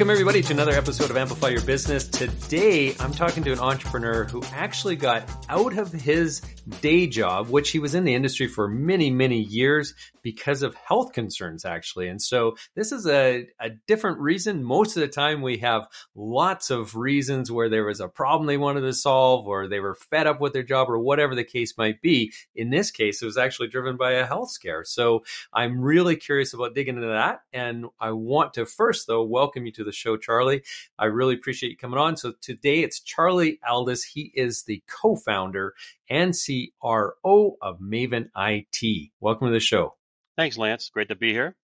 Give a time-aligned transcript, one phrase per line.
[0.00, 2.08] Welcome, everybody, to another episode of Amplify Your Business.
[2.08, 6.40] Today, I'm talking to an entrepreneur who actually got out of his
[6.80, 11.12] day job, which he was in the industry for many, many years because of health
[11.12, 12.08] concerns, actually.
[12.08, 14.62] And so this is a, a different reason.
[14.64, 18.56] Most of the time, we have lots of reasons where there was a problem they
[18.56, 21.76] wanted to solve or they were fed up with their job or whatever the case
[21.76, 22.32] might be.
[22.54, 24.84] In this case, it was actually driven by a health scare.
[24.84, 27.42] So I'm really curious about digging into that.
[27.52, 30.62] And I want to first, though, welcome you to the show, Charlie.
[30.98, 32.16] I really appreciate you coming on.
[32.16, 34.04] So today it's Charlie Aldis.
[34.04, 35.74] He is the co founder
[36.08, 39.10] and CRO of Maven IT.
[39.20, 39.96] Welcome to the show.
[40.36, 40.90] Thanks, Lance.
[40.90, 41.56] Great to be here.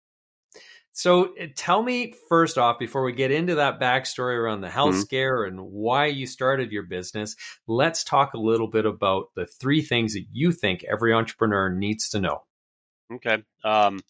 [0.96, 4.92] So uh, tell me first off, before we get into that backstory around the health
[4.92, 5.00] mm-hmm.
[5.02, 9.82] scare and why you started your business, let's talk a little bit about the three
[9.82, 12.44] things that you think every entrepreneur needs to know.
[13.12, 13.42] Okay.
[13.62, 14.00] Um,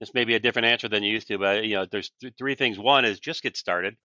[0.00, 2.34] this may be a different answer than you used to, but you know, there's th-
[2.38, 2.78] three things.
[2.78, 3.96] One is just get started.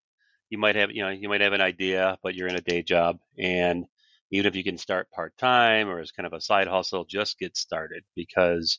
[0.50, 2.82] You might have, you know, you might have an idea, but you're in a day
[2.82, 3.86] job, and
[4.30, 7.38] even if you can start part time or as kind of a side hustle, just
[7.38, 8.78] get started because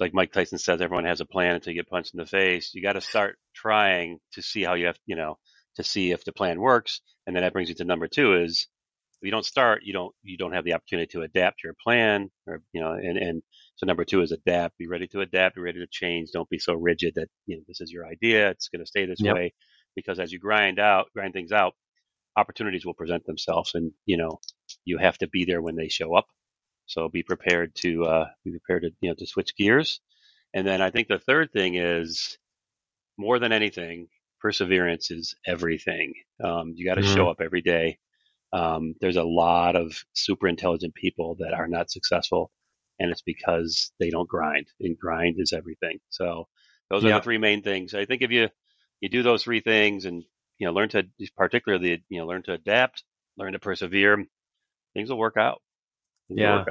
[0.00, 2.72] like Mike Tyson says, everyone has a plan until you get punched in the face.
[2.74, 5.38] You got to start trying to see how you have, you know,
[5.76, 7.00] to see if the plan works.
[7.26, 8.66] And then that brings you to number two is
[9.20, 12.30] if you don't start, you don't, you don't have the opportunity to adapt your plan
[12.46, 13.42] or, you know, and, and
[13.76, 16.30] so number two is adapt, be ready to adapt, be ready to change.
[16.32, 18.50] Don't be so rigid that, you know, this is your idea.
[18.50, 19.34] It's going to stay this yep.
[19.34, 19.52] way
[19.96, 21.74] because as you grind out, grind things out,
[22.36, 24.40] opportunities will present themselves and, you know,
[24.84, 26.26] you have to be there when they show up
[26.86, 30.00] so be prepared to uh, be prepared to you know to switch gears.
[30.52, 32.38] And then I think the third thing is
[33.18, 34.08] more than anything,
[34.40, 36.14] perseverance is everything.
[36.42, 37.14] Um, you got to mm-hmm.
[37.14, 37.98] show up every day.
[38.52, 42.52] Um, there's a lot of super intelligent people that are not successful,
[42.98, 44.66] and it's because they don't grind.
[44.80, 45.98] And grind is everything.
[46.10, 46.48] So
[46.90, 47.94] those are the three main things.
[47.94, 48.48] I think if you
[49.00, 50.24] you do those three things and
[50.58, 51.04] you know learn to
[51.36, 53.04] particularly you know learn to adapt,
[53.36, 54.24] learn to persevere,
[54.94, 55.60] things will work out
[56.28, 56.64] yeah.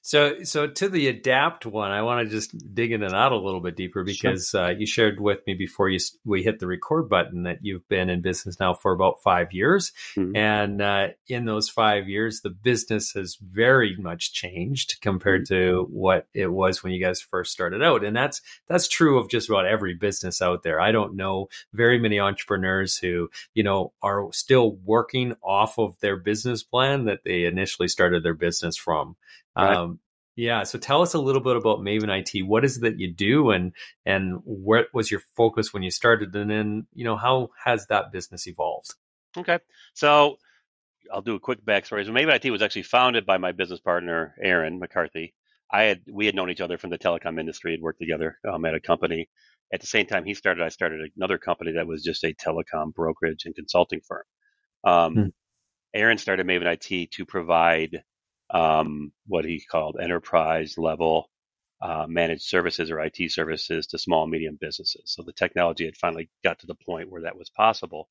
[0.00, 3.60] So, so to the adapt one, I want to just dig into that a little
[3.60, 4.64] bit deeper because sure.
[4.64, 8.10] uh, you shared with me before you we hit the record button that you've been
[8.10, 10.36] in business now for about five years, mm-hmm.
[10.36, 15.54] and uh, in those five years, the business has very much changed compared mm-hmm.
[15.54, 19.28] to what it was when you guys first started out, and that's that's true of
[19.28, 20.80] just about every business out there.
[20.80, 26.16] I don't know very many entrepreneurs who you know are still working off of their
[26.16, 29.16] business plan that they initially started their business from.
[29.56, 29.76] Right.
[29.76, 29.98] Um,
[30.36, 30.62] yeah.
[30.62, 32.46] So tell us a little bit about Maven IT.
[32.46, 33.72] What is it that you do, and
[34.06, 38.12] and what was your focus when you started, and then you know how has that
[38.12, 38.94] business evolved?
[39.36, 39.58] Okay.
[39.94, 40.36] So
[41.12, 42.04] I'll do a quick backstory.
[42.04, 45.34] So Maven IT was actually founded by my business partner Aaron McCarthy.
[45.70, 48.64] I had we had known each other from the telecom industry, had worked together um,
[48.64, 49.28] at a company.
[49.72, 52.92] At the same time he started, I started another company that was just a telecom
[52.94, 54.22] brokerage and consulting firm.
[54.84, 55.26] Um, hmm.
[55.94, 58.02] Aaron started Maven IT to provide
[58.52, 61.30] um, what he called enterprise level
[61.82, 65.02] uh, managed services or IT services to small and medium businesses.
[65.06, 68.08] So the technology had finally got to the point where that was possible.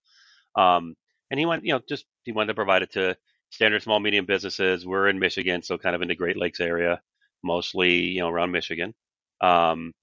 [0.55, 0.95] Um,
[1.31, 3.17] and he went, you know, just he wanted to provide it to
[3.51, 4.85] standard small medium businesses.
[4.85, 7.01] We're in Michigan, so kind of in the Great Lakes area,
[7.43, 8.93] mostly you know around Michigan.
[9.41, 9.93] Um,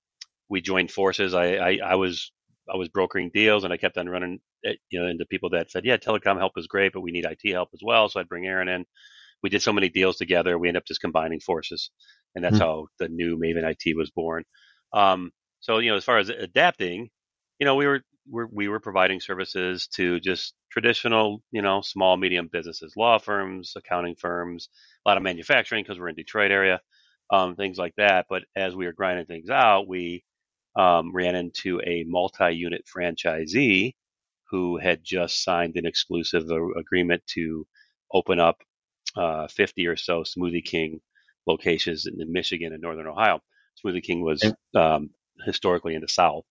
[0.51, 1.35] we joined forces.
[1.35, 2.33] I, I, I was
[2.73, 4.41] I was brokering deals, and I kept on running,
[4.91, 7.53] you know, into people that said, "Yeah, telecom help is great, but we need IT
[7.53, 8.87] help as well." So I'd bring Aaron in
[9.43, 10.59] we did so many deals together.
[10.59, 11.91] We ended up just combining forces,
[12.35, 12.65] and that's mm-hmm.
[12.65, 14.45] how the new Maven IT was born.
[14.93, 17.11] Um, so you know, as far as adapting,
[17.59, 22.17] you know, we were, we're, we were providing services to just traditional, you know, small
[22.17, 24.69] medium businesses, law firms, accounting firms,
[25.05, 26.81] a lot of manufacturing because we're in Detroit area,
[27.33, 28.27] um, things like that.
[28.29, 30.25] But as we were grinding things out, we
[30.77, 33.95] um, ran into a multi-unit franchisee
[34.51, 36.45] who had just signed an exclusive
[36.77, 37.67] agreement to
[38.13, 38.63] open up
[39.19, 41.01] uh, 50 or so Smoothie King
[41.47, 43.41] locations in, Michigan and Northern Ohio.
[43.85, 44.43] Smoothie King was
[44.75, 45.11] um,
[45.45, 46.45] historically in the South.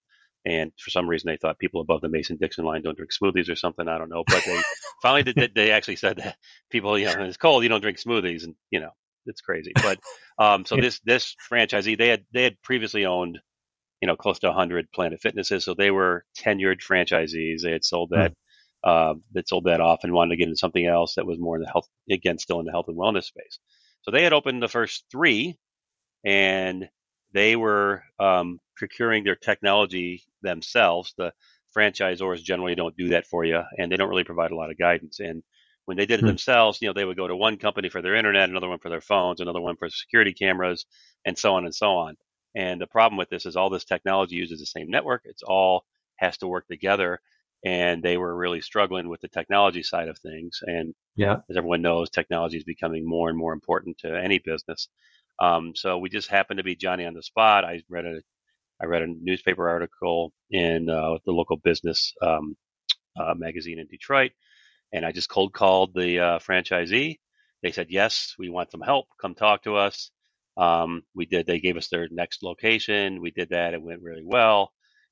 [0.45, 3.49] And for some reason, they thought people above the Mason Dixon line don't drink smoothies
[3.49, 3.87] or something.
[3.87, 4.23] I don't know.
[4.25, 4.61] But they
[5.01, 6.37] finally did, they actually said that
[6.69, 8.43] people, you know, it's cold, you don't drink smoothies.
[8.43, 8.91] And, you know,
[9.25, 9.73] it's crazy.
[9.75, 9.99] But
[10.39, 13.39] um, so this this franchisee, they had they had previously owned,
[14.01, 15.65] you know, close to 100 Planet Fitnesses.
[15.65, 17.61] So they were tenured franchisees.
[17.61, 18.33] They had sold that
[18.87, 21.57] uh, that sold that off and wanted to get into something else that was more
[21.57, 23.59] in the health, again, still in the health and wellness space.
[24.03, 25.57] So they had opened the first three,
[26.25, 26.87] and
[27.33, 31.13] they were um, procuring their technology themselves.
[31.17, 31.33] The
[31.75, 34.77] franchisors generally don't do that for you, and they don't really provide a lot of
[34.77, 35.19] guidance.
[35.19, 35.43] And
[35.83, 36.27] when they did it hmm.
[36.27, 38.89] themselves, you know, they would go to one company for their internet, another one for
[38.89, 40.85] their phones, another one for security cameras,
[41.25, 42.15] and so on and so on.
[42.55, 45.23] And the problem with this is all this technology uses the same network.
[45.25, 45.83] It's all
[46.15, 47.19] has to work together
[47.65, 50.59] and they were really struggling with the technology side of things.
[50.61, 54.87] And yeah, as everyone knows, technology is becoming more and more important to any business.
[55.39, 57.65] Um, so we just happened to be Johnny on the spot.
[57.65, 58.21] I read a
[58.81, 62.55] I read a newspaper article in uh, the local business um,
[63.19, 64.31] uh, magazine in Detroit,
[64.93, 67.17] and I just cold called the uh, franchisee.
[67.63, 69.07] They said yes, we want some help.
[69.19, 70.11] Come talk to us.
[70.57, 71.45] Um, we did.
[71.45, 73.21] They gave us their next location.
[73.21, 73.73] We did that.
[73.73, 74.71] It went really well.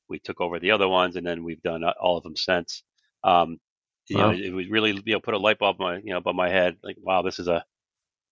[0.10, 2.84] We took over the other ones, and then we've done uh, all of them since.
[3.24, 3.60] Um,
[4.08, 4.32] you wow.
[4.32, 6.50] know, it was really you know put a light bulb my you know above my
[6.50, 6.78] head.
[6.84, 7.66] Like, wow, this is a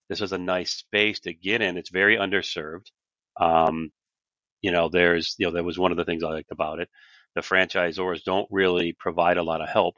[0.09, 1.77] this is a nice space to get in.
[1.77, 2.87] It's very underserved.
[3.39, 3.91] Um,
[4.61, 6.89] you know, there's you know that was one of the things I liked about it.
[7.35, 9.97] The franchisors don't really provide a lot of help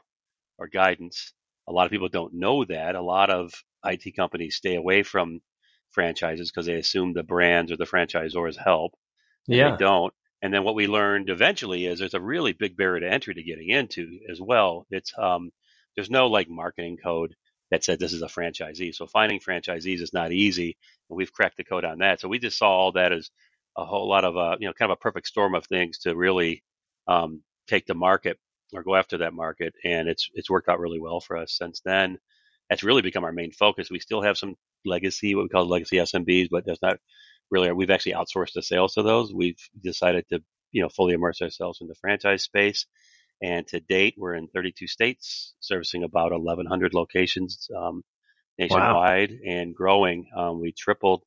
[0.57, 1.33] or guidance.
[1.67, 2.95] A lot of people don't know that.
[2.95, 3.53] A lot of
[3.85, 5.41] IT companies stay away from
[5.91, 8.93] franchises because they assume the brands or the franchisors help.
[9.47, 9.71] yeah.
[9.71, 10.13] They don't.
[10.45, 13.41] And then what we learned eventually is there's a really big barrier to entry to
[13.41, 14.85] getting into as well.
[14.91, 15.49] It's um,
[15.95, 17.33] there's no like marketing code
[17.71, 18.93] that said this is a franchisee.
[18.93, 20.77] So finding franchisees is not easy,
[21.09, 22.21] and we've cracked the code on that.
[22.21, 23.31] So we just saw all that as
[23.75, 26.15] a whole lot of uh, you know kind of a perfect storm of things to
[26.15, 26.63] really
[27.07, 28.37] um, take the market
[28.71, 31.81] or go after that market, and it's it's worked out really well for us since
[31.83, 32.19] then.
[32.69, 33.89] That's really become our main focus.
[33.89, 36.99] We still have some legacy, what we call legacy SMBs, but that's not
[37.51, 37.71] really.
[37.71, 39.33] We've actually outsourced the sales to those.
[39.33, 42.85] We've decided to you know fully immerse ourselves in the franchise space,
[43.41, 48.03] and to date, we're in 32 states, servicing about 1,100 locations um,
[48.57, 49.51] nationwide wow.
[49.51, 50.27] and growing.
[50.35, 51.23] Um, we tripled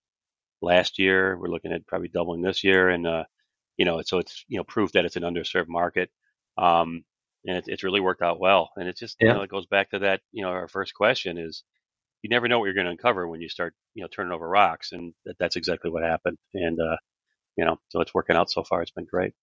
[0.62, 1.38] last year.
[1.38, 3.24] We're looking at probably doubling this year, and uh,
[3.76, 6.10] you know, so it's you know proof that it's an underserved market.
[6.56, 7.04] Um,
[7.46, 8.70] and it, it's really worked out well.
[8.76, 9.28] And it's just yeah.
[9.28, 11.62] you know it goes back to that you know our first question is
[12.22, 14.48] you never know what you're going to uncover when you start you know turning over
[14.48, 16.38] rocks, and that, that's exactly what happened.
[16.54, 16.96] And uh,
[17.56, 18.82] you know so it's working out so far.
[18.82, 19.34] It's been great.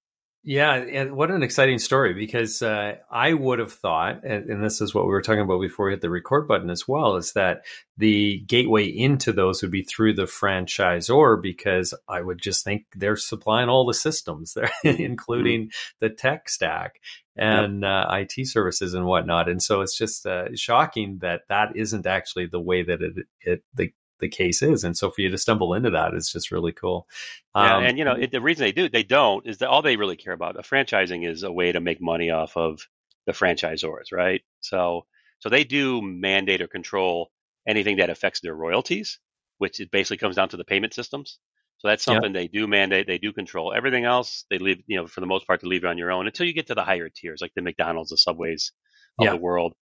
[0.47, 4.79] Yeah, and what an exciting story because uh, I would have thought, and, and, this
[4.79, 7.33] is what we were talking about before we hit the record button as well, is
[7.33, 7.65] that
[7.97, 13.15] the gateway into those would be through the franchisor because I would just think they're
[13.15, 15.95] supplying all the systems there, including mm-hmm.
[15.99, 17.01] the tech stack
[17.35, 18.07] and yep.
[18.07, 19.49] uh, IT services and whatnot.
[19.49, 23.63] And so it's just uh, shocking that that isn't actually the way that it, it
[23.73, 24.83] the the case is.
[24.83, 27.07] And so for you to stumble into that is just really cool.
[27.53, 29.81] Um, yeah, and you know it, the reason they do they don't is that all
[29.81, 30.55] they really care about.
[30.55, 32.87] The franchising is a way to make money off of
[33.25, 34.41] the franchisors, right?
[34.61, 35.05] So
[35.39, 37.31] so they do mandate or control
[37.67, 39.19] anything that affects their royalties,
[39.57, 41.39] which it basically comes down to the payment systems.
[41.79, 43.73] So that's something they do mandate, they do control.
[43.73, 46.11] Everything else, they leave, you know, for the most part, to leave it on your
[46.11, 48.71] own until you get to the higher tiers, like the McDonald's, the Subways
[49.19, 49.73] of the world.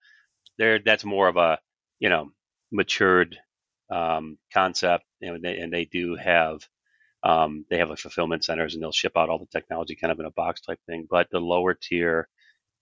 [0.58, 1.60] There, that's more of a,
[2.00, 2.32] you know,
[2.72, 3.38] matured
[3.94, 6.62] um, concept, and they, and they do have
[7.24, 10.20] um, they have like fulfillment centers, and they'll ship out all the technology kind of
[10.20, 11.08] in a box type thing.
[11.10, 12.28] But the lower tier,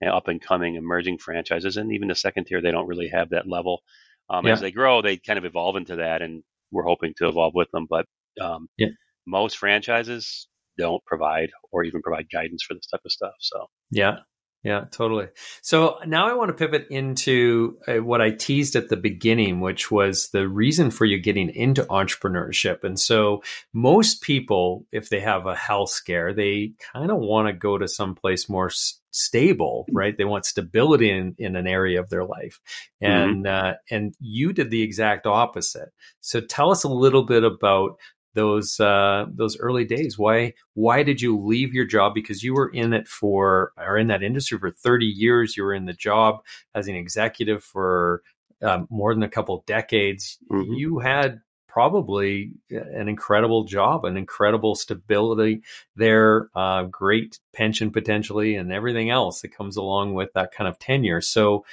[0.01, 3.09] you know, up and coming emerging franchises, and even the second tier, they don't really
[3.09, 3.81] have that level.
[4.29, 4.53] Um, yeah.
[4.53, 7.69] As they grow, they kind of evolve into that, and we're hoping to evolve with
[7.71, 7.87] them.
[7.89, 8.05] But
[8.39, 8.89] um, yeah.
[9.27, 10.47] most franchises
[10.77, 13.33] don't provide or even provide guidance for this type of stuff.
[13.39, 14.19] So yeah,
[14.63, 15.27] yeah, totally.
[15.63, 19.89] So now I want to pivot into uh, what I teased at the beginning, which
[19.89, 22.83] was the reason for you getting into entrepreneurship.
[22.83, 23.41] And so
[23.73, 27.87] most people, if they have a health scare, they kind of want to go to
[27.87, 30.15] someplace more s- stable, right?
[30.15, 32.59] They want stability in, in an area of their life.
[33.01, 33.11] Mm-hmm.
[33.11, 33.67] And, mm-hmm.
[33.67, 35.89] uh, and you did the exact opposite.
[36.19, 37.97] So tell us a little bit about
[38.33, 40.17] those uh, those early days.
[40.17, 42.13] Why why did you leave your job?
[42.13, 45.57] Because you were in it for or in that industry for thirty years.
[45.57, 46.43] You were in the job
[46.75, 48.23] as an executive for
[48.61, 50.37] um, more than a couple decades.
[50.51, 50.73] Mm-hmm.
[50.73, 55.61] You had probably an incredible job, an incredible stability
[55.95, 60.77] there, uh, great pension potentially, and everything else that comes along with that kind of
[60.79, 61.21] tenure.
[61.21, 61.65] So,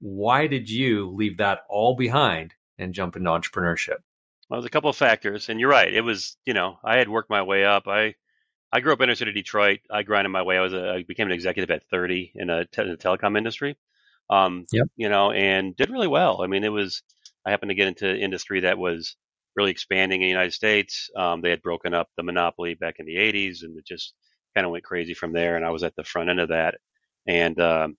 [0.00, 3.98] why did you leave that all behind and jump into entrepreneurship?
[4.54, 5.92] Well, there's a couple of factors, and you're right.
[5.92, 7.88] It was, you know, I had worked my way up.
[7.88, 8.14] I
[8.70, 9.80] I grew up in inner city Detroit.
[9.90, 10.56] I grinded my way.
[10.56, 13.36] I was a, I became an executive at 30 in, a te- in the telecom
[13.36, 13.76] industry.
[14.30, 14.86] Um, yep.
[14.94, 16.40] you know, and did really well.
[16.40, 17.02] I mean, it was.
[17.44, 19.16] I happened to get into industry that was
[19.56, 21.10] really expanding in the United States.
[21.16, 24.14] Um, they had broken up the monopoly back in the 80s, and it just
[24.54, 25.56] kind of went crazy from there.
[25.56, 26.76] And I was at the front end of that,
[27.26, 27.96] and um,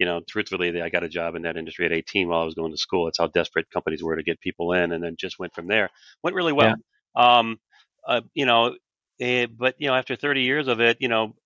[0.00, 2.54] you know, truthfully, I got a job in that industry at 18 while I was
[2.54, 3.06] going to school.
[3.06, 5.90] It's how desperate companies were to get people in, and then just went from there.
[6.24, 6.74] Went really well.
[7.14, 7.38] Yeah.
[7.38, 7.60] Um,
[8.08, 8.76] uh, you know,
[9.20, 11.36] eh, but you know, after 30 years of it, you know,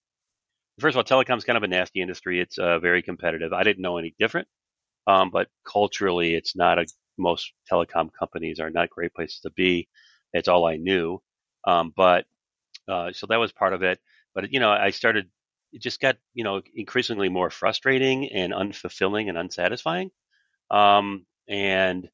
[0.79, 2.41] first of all, telecom's kind of a nasty industry.
[2.41, 3.53] It's uh, very competitive.
[3.53, 4.47] I didn't know any different,
[5.09, 6.87] um, but culturally, it's not a.
[7.19, 9.89] Most telecom companies are not great places to be.
[10.33, 11.21] It's all I knew,
[11.67, 12.25] um, but
[12.89, 14.01] uh, so that was part of it.
[14.35, 15.29] But you know, I started
[15.75, 20.11] it just got you know increasingly more frustrating and unfulfilling and unsatisfying.
[20.71, 22.09] Um, and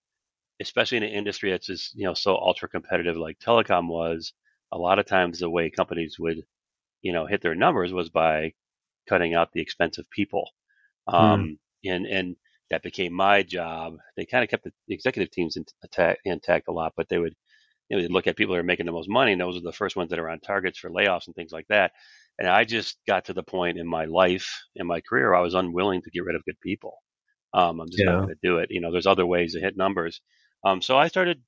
[0.61, 4.33] especially in an industry that's just you know so ultra competitive like telecom was,
[4.73, 6.45] a lot of times the way companies would
[7.03, 8.53] you know hit their numbers was by
[9.09, 10.51] cutting out the expensive people.
[11.07, 11.93] Um, mm.
[11.93, 12.37] And and
[12.71, 13.99] that became my job.
[14.17, 17.35] They kind of kept the executive teams intact, intact a lot, but they would
[17.91, 19.63] you know, they'd look at people that are making the most money, and those are
[19.63, 21.93] the first ones that are on targets for layoffs and things like that.
[22.39, 25.55] And I just got to the point in my life, in my career, I was
[25.55, 26.97] unwilling to get rid of good people.
[27.53, 28.13] Um, I'm just yeah.
[28.13, 28.71] not going to do it.
[28.71, 30.21] You know, there's other ways to hit numbers.
[30.65, 31.43] Um, so I started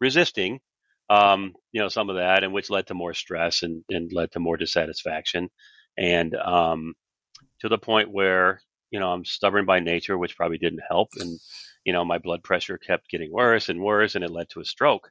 [0.00, 0.60] resisting,
[1.08, 4.32] um, you know, some of that, and which led to more stress and, and led
[4.32, 5.48] to more dissatisfaction,
[5.96, 6.94] and um,
[7.60, 11.38] to the point where you know I'm stubborn by nature, which probably didn't help, and
[11.84, 14.64] you know my blood pressure kept getting worse and worse, and it led to a
[14.64, 15.10] stroke.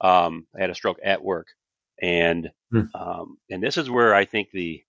[0.00, 1.48] Um, I had a stroke at work,
[2.00, 2.82] and hmm.
[2.94, 4.82] um, and this is where I think the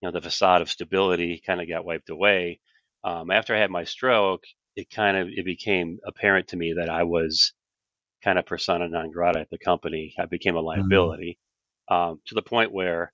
[0.00, 2.60] you know the facade of stability kind of got wiped away.
[3.04, 4.44] Um, after I had my stroke,
[4.76, 7.52] it kind of it became apparent to me that I was
[8.22, 10.14] kind of persona non grata at the company.
[10.18, 10.66] I became a mm-hmm.
[10.66, 11.38] liability
[11.90, 12.14] mm-hmm.
[12.26, 13.12] to the point where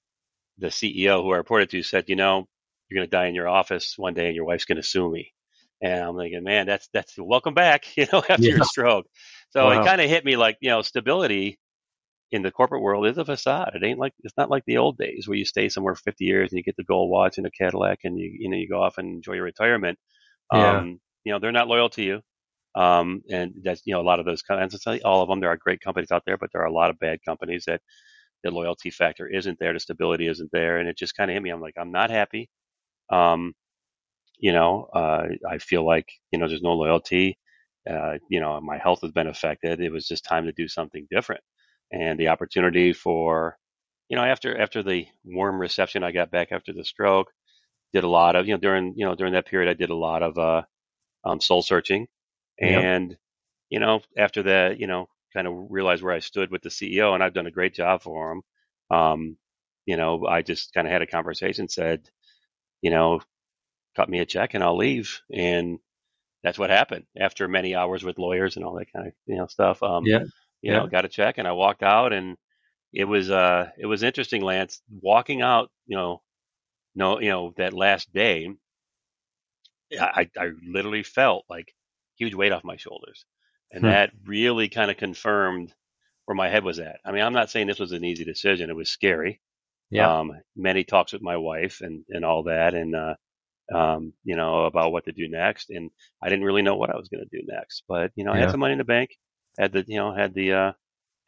[0.59, 2.47] the CEO who I reported to said, you know,
[2.89, 5.11] you're going to die in your office one day and your wife's going to sue
[5.11, 5.33] me.
[5.83, 8.57] And I'm thinking, man, that's that's welcome back, you know, after yeah.
[8.57, 9.07] your stroke.
[9.51, 9.81] So wow.
[9.81, 11.59] it kind of hit me like, you know, stability
[12.35, 13.73] in the corporate world is a facade.
[13.75, 16.25] It ain't like it's not like the old days where you stay somewhere for 50
[16.25, 18.69] years and you get the gold watch and a Cadillac and you you know you
[18.69, 19.99] go off and enjoy your retirement.
[20.53, 20.79] Yeah.
[20.79, 22.21] Um, you know, they're not loyal to you.
[22.75, 25.41] Um, and that's you know a lot of those kinds of all of them.
[25.41, 27.81] There are great companies out there, but there are a lot of bad companies that
[28.43, 31.43] the loyalty factor isn't there, the stability isn't there, and it just kind of hit
[31.43, 31.51] me.
[31.51, 32.49] I'm like, I'm not happy.
[33.11, 33.55] Um,
[34.39, 37.39] you know, uh, I feel like you know there's no loyalty.
[37.89, 39.81] Uh, you know, my health has been affected.
[39.81, 41.43] It was just time to do something different,
[41.95, 43.57] and the opportunity for,
[44.09, 47.33] you know, after after the warm reception I got back after the stroke,
[47.93, 49.97] did a lot of you know during you know during that period I did a
[49.97, 50.63] lot of uh,
[51.25, 52.07] um, soul searching,
[52.61, 53.19] and yep.
[53.71, 57.15] you know after that you know kind of realized where I stood with the CEO,
[57.15, 58.43] and I've done a great job for him.
[58.91, 59.37] Um,
[59.87, 62.09] you know, I just kind of had a conversation, said,
[62.81, 63.21] you know,
[63.97, 65.21] cut me a check and I'll leave.
[65.33, 65.79] And
[66.43, 69.47] that's what happened after many hours with lawyers and all that kind of, you know,
[69.47, 69.83] stuff.
[69.83, 70.25] Um, yeah.
[70.65, 70.79] You yeah.
[70.79, 72.39] know, got a check and I walked out and
[72.91, 76.23] it was, uh, it was interesting, Lance, walking out, you know,
[76.95, 78.49] no, you know, that last day,
[79.93, 81.75] I, I literally felt like
[82.17, 83.27] huge weight off my shoulders.
[83.73, 83.91] And hmm.
[83.91, 85.75] that really kind of confirmed
[86.25, 86.97] where my head was at.
[87.05, 88.71] I mean, I'm not saying this was an easy decision.
[88.71, 89.43] It was scary.
[89.91, 90.21] Yeah.
[90.21, 92.73] Um, many talks with my wife and, and all that.
[92.73, 93.17] And, uh,
[93.75, 95.69] um, you know, about what to do next.
[95.69, 95.91] And
[96.23, 98.39] I didn't really know what I was going to do next, but, you know, I
[98.39, 99.11] had some money in the bank,
[99.59, 100.73] had the, you know, had the, uh,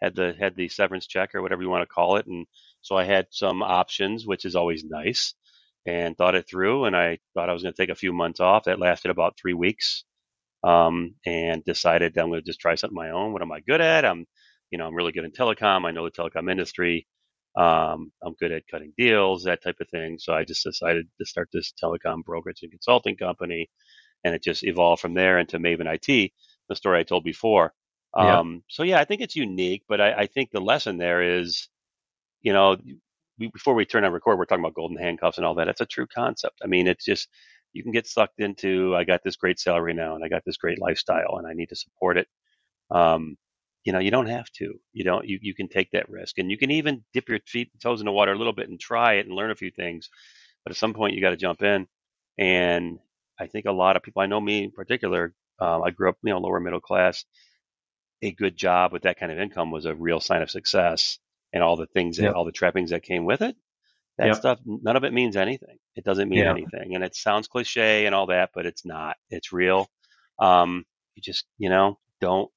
[0.03, 2.27] had the, had the severance check or whatever you want to call it.
[2.27, 2.47] And
[2.83, 5.35] so I had some options, which is always nice
[5.87, 6.85] and thought it through.
[6.87, 8.65] And I thought I was going to take a few months off.
[8.65, 10.05] That lasted about three weeks.
[10.65, 13.33] Um, and decided I'm going to just try something my own.
[13.33, 14.05] What am I good at?
[14.05, 14.27] I'm,
[14.71, 15.87] you know, I'm really good in telecom.
[15.87, 17.07] I know the telecom industry.
[17.57, 20.19] Um, I'm good at cutting deals, that type of thing.
[20.19, 23.71] So I just decided to start this telecom brokerage and consulting company,
[24.25, 26.33] and it just evolved from there into Maven IT,
[26.69, 27.73] the story I told before.
[28.17, 31.69] Um, so yeah, I think it's unique, but I, I think the lesson there is,
[32.43, 32.77] you know,
[33.39, 35.69] we, before we turn on record, we're talking about golden handcuffs and all that.
[35.69, 36.61] It's a true concept.
[36.65, 37.29] I mean, it's just
[37.73, 38.97] you can get sucked into.
[38.97, 41.69] I got this great salary now, and I got this great lifestyle, and I need
[41.71, 42.29] to support it.
[42.91, 43.37] Um,
[43.85, 44.75] you know, you don't have to.
[44.93, 45.27] You don't.
[45.29, 48.07] You you can take that risk, and you can even dip your feet toes in
[48.07, 50.09] the water a little bit and try it and learn a few things.
[50.65, 51.87] But at some point, you got to jump in.
[52.39, 52.99] And
[53.39, 56.17] I think a lot of people, I know me in particular, um, I grew up,
[56.23, 57.25] you know, lower middle class.
[58.23, 61.19] A good job with that kind of income was a real sign of success,
[61.53, 62.35] and all the things, yep.
[62.35, 63.57] all the trappings that came with it.
[64.19, 64.37] That yep.
[64.37, 65.77] stuff, none of it means anything.
[65.95, 69.17] It doesn't mean anything, and it sounds cliche and all that, but it's not.
[69.29, 69.89] It's real.
[70.39, 72.51] Um, you just, you know, don't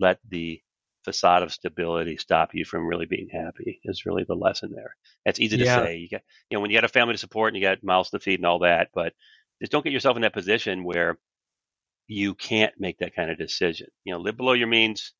[0.00, 0.60] let the
[1.04, 4.96] facade of stability stop you from really being happy is really the lesson there.
[5.24, 5.84] It's easy to yeah.
[5.84, 5.96] say.
[5.96, 8.10] You get, you know, when you got a family to support and you got mouths
[8.10, 9.12] to feed and all that, but
[9.60, 11.18] just don't get yourself in that position where
[12.06, 13.88] you can't make that kind of decision.
[14.04, 15.12] You know, live below your means.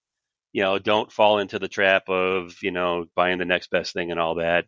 [0.53, 4.11] You know, don't fall into the trap of you know buying the next best thing
[4.11, 4.67] and all that.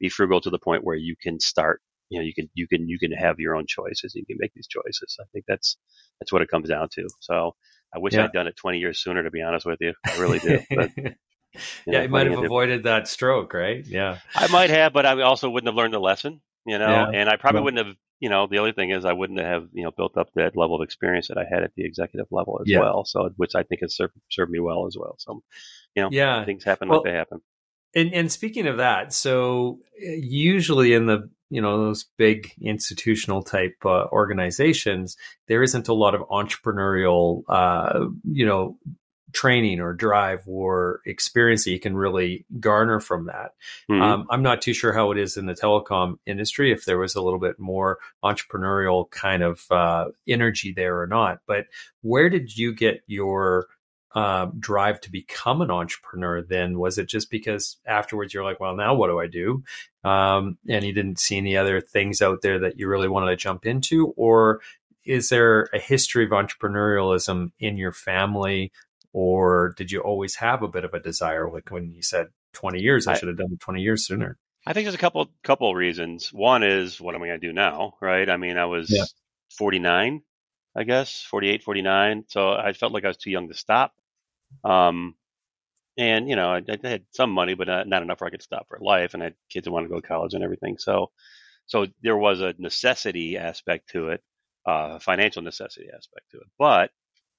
[0.00, 1.80] Be frugal to the point where you can start.
[2.08, 4.14] You know, you can you can you can have your own choices.
[4.14, 5.16] You can make these choices.
[5.20, 5.76] I think that's
[6.20, 7.06] that's what it comes down to.
[7.20, 7.52] So
[7.94, 8.24] I wish yeah.
[8.24, 9.94] I'd done it 20 years sooner, to be honest with you.
[10.04, 10.60] I really do.
[10.70, 11.14] But, you
[11.86, 13.84] yeah, you might have avoided that stroke, right?
[13.86, 14.18] Yeah.
[14.34, 17.10] I might have, but I also wouldn't have learned the lesson, you know, yeah.
[17.12, 19.84] and I probably wouldn't have, you know, the other thing is I wouldn't have, you
[19.84, 22.70] know, built up that level of experience that I had at the executive level as
[22.70, 22.80] yeah.
[22.80, 23.04] well.
[23.04, 25.16] So, which I think has served, served me well as well.
[25.18, 25.42] So,
[25.94, 26.44] you know, yeah.
[26.44, 27.40] things happen well, like they happen.
[27.94, 33.42] And, and speaking of that, so uh, usually in the you know those big institutional
[33.42, 38.78] type uh, organizations, there isn't a lot of entrepreneurial uh, you know
[39.36, 43.52] training or drive or experience that you can really garner from that.
[43.90, 44.00] Mm-hmm.
[44.00, 47.14] Um, I'm not too sure how it is in the telecom industry, if there was
[47.14, 51.40] a little bit more entrepreneurial kind of uh, energy there or not.
[51.46, 51.66] But
[52.00, 53.66] where did you get your
[54.14, 56.78] uh, drive to become an entrepreneur then?
[56.78, 59.62] Was it just because afterwards you're like, well, now what do I do?
[60.02, 63.36] Um, and you didn't see any other things out there that you really wanted to
[63.36, 64.14] jump into?
[64.16, 64.62] Or
[65.04, 68.72] is there a history of entrepreneurialism in your family
[69.12, 72.80] or did you always have a bit of a desire like when you said 20
[72.80, 74.38] years i, I should have done it 20 years sooner?
[74.68, 76.32] I think there's a couple couple reasons.
[76.32, 78.28] One is what am i going to do now right?
[78.28, 79.04] I mean i was yeah.
[79.58, 80.22] 49
[80.74, 83.92] i guess 48 49 so i felt like i was too young to stop.
[84.64, 85.14] Um
[85.96, 88.42] and you know i, I had some money but not, not, enough where i could
[88.42, 90.78] stop for life and i had kids who wanted to go to college and everything
[90.78, 91.10] so
[91.66, 94.22] so there was a necessity aspect to it
[94.66, 96.90] uh, financial necessity aspect to it but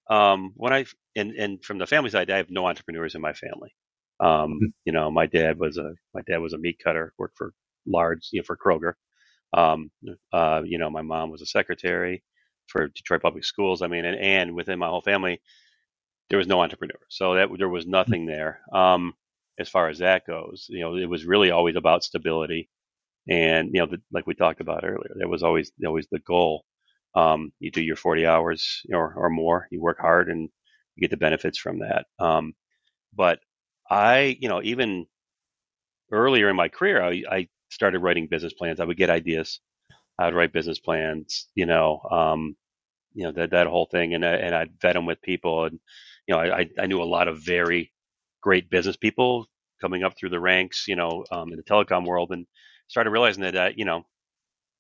[0.10, 0.86] um, when I
[1.16, 3.74] and and from the family side, I have no entrepreneurs in my family.
[4.20, 4.66] Um, mm-hmm.
[4.86, 7.54] you know, my dad was a my dad was a meat cutter, worked for
[7.86, 8.94] large, you know, for Kroger.
[9.54, 9.92] Um,
[10.34, 12.24] uh, you know, my mom was a secretary
[12.68, 13.82] for Detroit Public Schools.
[13.82, 15.42] I mean, and, and within my whole family,
[16.30, 17.92] there was no entrepreneur, so that there was mm-hmm.
[17.92, 18.62] nothing there.
[18.74, 19.14] Um,
[19.60, 22.70] as far as that goes, you know, it was really always about stability,
[23.30, 26.66] and you know, the, like we talked about earlier, that was always always the goal.
[27.16, 30.50] Um, you do your 40 hours or, or more, you work hard and
[30.96, 32.06] you get the benefits from that.
[32.20, 32.54] Um,
[33.16, 33.40] but
[33.90, 35.08] I, you know, even
[36.12, 38.80] earlier in my career, I, I, started writing business plans.
[38.80, 39.60] I would get ideas.
[40.18, 42.56] I would write business plans, you know, um,
[43.14, 44.14] you know, that, that whole thing.
[44.14, 45.66] And, and I'd vet them with people.
[45.66, 45.80] And,
[46.28, 47.92] you know, I, I knew a lot of very
[48.42, 49.48] great business people
[49.82, 52.46] coming up through the ranks, you know, um, in the telecom world and
[52.88, 54.06] started realizing that, uh, you know,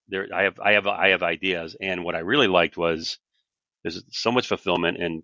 [0.10, 3.20] there I have I have I have ideas, and what I really liked was
[3.84, 5.24] there's so much fulfillment in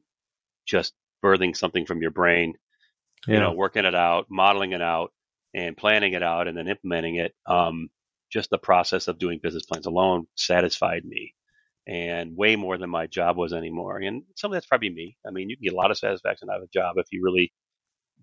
[0.65, 0.93] just
[1.24, 2.54] birthing something from your brain,
[3.28, 3.36] yeah.
[3.36, 5.12] you know, working it out, modeling it out,
[5.54, 7.34] and planning it out, and then implementing it.
[7.46, 7.89] Um,
[8.32, 11.34] just the process of doing business plans alone satisfied me,
[11.88, 13.98] and way more than my job was anymore.
[13.98, 15.17] And some of that's probably me.
[15.28, 17.22] I mean, you can get a lot of satisfaction out of a job if you
[17.24, 17.54] really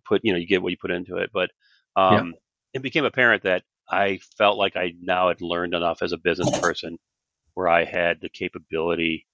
[0.07, 1.31] put, you know, you get what you put into it.
[1.33, 1.51] But
[1.96, 2.33] um, yeah.
[2.75, 6.59] it became apparent that I felt like I now had learned enough as a business
[6.59, 6.98] person
[7.55, 9.26] where I had the capability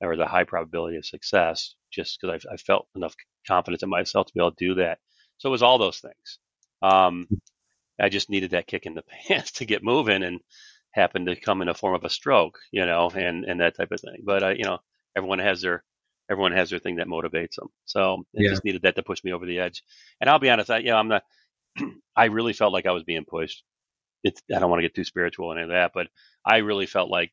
[0.00, 3.14] or the high probability of success just because I, I, felt enough
[3.46, 4.98] confidence in myself to be able to do that.
[5.38, 6.38] So it was all those things.
[6.82, 7.28] Um,
[8.00, 10.40] I just needed that kick in the pants to get moving and
[10.92, 13.92] happened to come in a form of a stroke, you know, and, and that type
[13.92, 14.22] of thing.
[14.24, 14.78] But, uh, you know,
[15.14, 15.84] everyone has their,
[16.30, 17.68] everyone has their thing that motivates them.
[17.84, 18.50] So I yeah.
[18.50, 19.82] just needed that to push me over the edge.
[20.20, 21.22] And I'll be honest, I, you know, I'm not,
[22.16, 23.62] I really felt like I was being pushed
[24.22, 26.08] it's I don't want to get too spiritual and any of that, but
[26.44, 27.32] I really felt like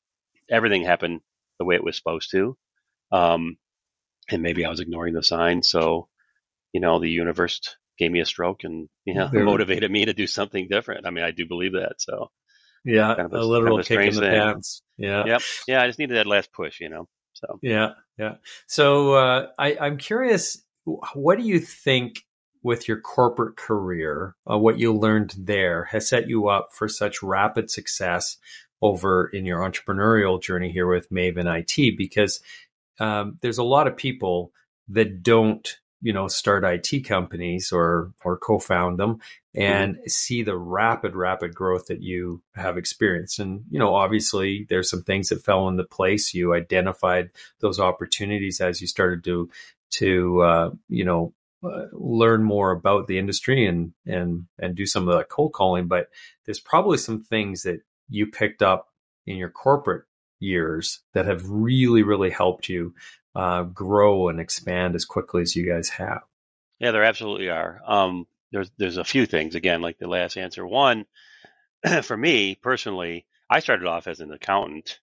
[0.49, 1.21] everything happened
[1.59, 2.57] the way it was supposed to.
[3.11, 3.57] Um,
[4.29, 5.69] and maybe I was ignoring the signs.
[5.69, 6.07] So,
[6.73, 7.61] you know, the universe
[7.97, 11.05] gave me a stroke and, you know, motivated me to do something different.
[11.05, 11.95] I mean, I do believe that.
[11.99, 12.29] So,
[12.83, 14.39] yeah, kind of a, a, literal kind of a kick in the thing.
[14.39, 14.81] pants.
[14.97, 15.25] Yeah.
[15.25, 15.41] Yep.
[15.67, 15.81] Yeah.
[15.81, 17.07] I just needed that last push, you know?
[17.33, 17.91] So, yeah.
[18.17, 18.35] Yeah.
[18.67, 22.23] So, uh, I, I'm curious, what do you think
[22.67, 27.23] with your corporate career, uh, what you learned there has set you up for such
[27.23, 28.37] rapid success
[28.81, 32.41] over in your entrepreneurial journey here with Maven IT because
[32.99, 34.51] um, there's a lot of people
[34.89, 39.19] that don't you know start IT companies or or co-found them
[39.55, 40.07] and mm-hmm.
[40.07, 45.01] see the rapid rapid growth that you have experienced and you know obviously there's some
[45.01, 49.49] things that fell into place you identified those opportunities as you started to
[49.89, 55.17] to uh, you know learn more about the industry and and and do some of
[55.17, 56.07] that cold calling but
[56.45, 58.89] there's probably some things that you picked up
[59.25, 60.05] in your corporate
[60.39, 62.93] years that have really really helped you
[63.35, 66.21] uh, grow and expand as quickly as you guys have.
[66.79, 67.81] Yeah there absolutely are.
[67.85, 69.55] Um, there's there's a few things.
[69.55, 70.65] Again like the last answer.
[70.65, 71.05] One
[72.03, 74.99] for me personally i started off as an accountant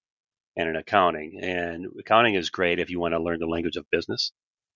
[0.57, 3.88] and in accounting and accounting is great if you want to learn the language of
[3.90, 4.33] business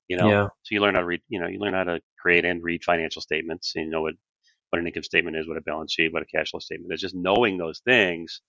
[0.09, 0.47] you know, yeah.
[0.63, 2.85] so you learn how to read, you know, you learn how to create and read
[2.85, 3.73] financial statements.
[3.77, 4.15] And you know what,
[4.71, 7.01] what an income statement is, what a balance sheet, what a cash flow statement is.
[7.01, 8.41] Just knowing those things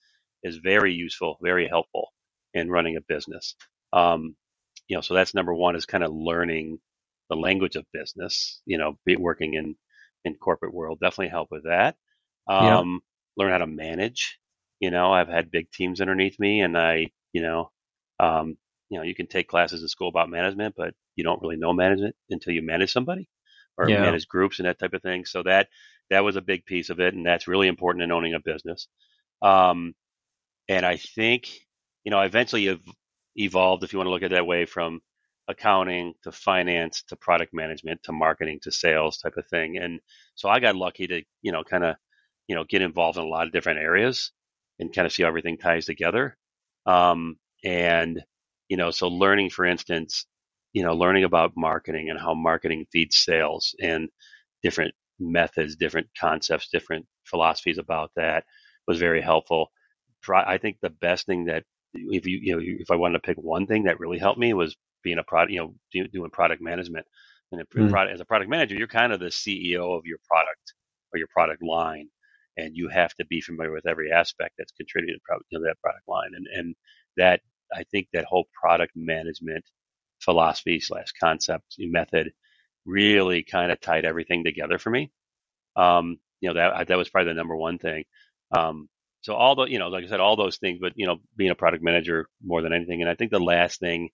[0.43, 2.09] is very useful, very helpful
[2.53, 3.55] in running a business.
[3.93, 4.35] Um,
[4.87, 6.79] you know, so that's number one is kind of learning
[7.29, 8.61] the language of business.
[8.65, 9.75] You know, be working in
[10.25, 11.95] in corporate world definitely help with that.
[12.47, 12.65] Um,
[13.37, 13.43] yeah.
[13.43, 14.39] Learn how to manage.
[14.79, 17.71] You know, I've had big teams underneath me, and I, you know,
[18.19, 18.57] um,
[18.89, 21.73] you know, you can take classes in school about management, but you don't really know
[21.73, 23.29] management until you manage somebody
[23.77, 24.01] or yeah.
[24.01, 25.25] manage groups and that type of thing.
[25.25, 25.67] So that
[26.09, 28.87] that was a big piece of it, and that's really important in owning a business.
[29.41, 29.93] Um,
[30.67, 31.49] and I think
[32.03, 32.81] you know, eventually have
[33.35, 35.01] evolved, if you want to look at it that way, from
[35.47, 39.77] accounting to finance to product management to marketing to sales type of thing.
[39.77, 39.99] And
[40.35, 41.95] so I got lucky to, you know, kind of,
[42.47, 44.31] you know, get involved in a lot of different areas
[44.79, 46.37] and kind of see how everything ties together.
[46.85, 48.23] Um, and,
[48.69, 50.25] you know, so learning, for instance,
[50.73, 54.09] you know, learning about marketing and how marketing feeds sales and
[54.63, 58.43] different methods, different concepts, different philosophies about that
[58.87, 59.71] was very helpful.
[60.27, 63.37] I think the best thing that if you you know if I wanted to pick
[63.37, 67.05] one thing that really helped me was being a product you know doing product management
[67.51, 68.13] and mm.
[68.13, 70.73] as a product manager you're kind of the CEO of your product
[71.11, 72.07] or your product line
[72.57, 75.19] and you have to be familiar with every aspect that's contributed
[75.51, 76.75] to that product line and and
[77.17, 77.41] that
[77.73, 79.63] I think that whole product management
[80.19, 82.31] philosophy slash concept method
[82.85, 85.11] really kind of tied everything together for me.
[85.75, 88.05] Um, you know that that was probably the number one thing.
[88.51, 88.89] Um,
[89.21, 91.51] so all the, you know, like I said, all those things, but you know, being
[91.51, 93.01] a product manager more than anything.
[93.01, 94.09] And I think the last thing,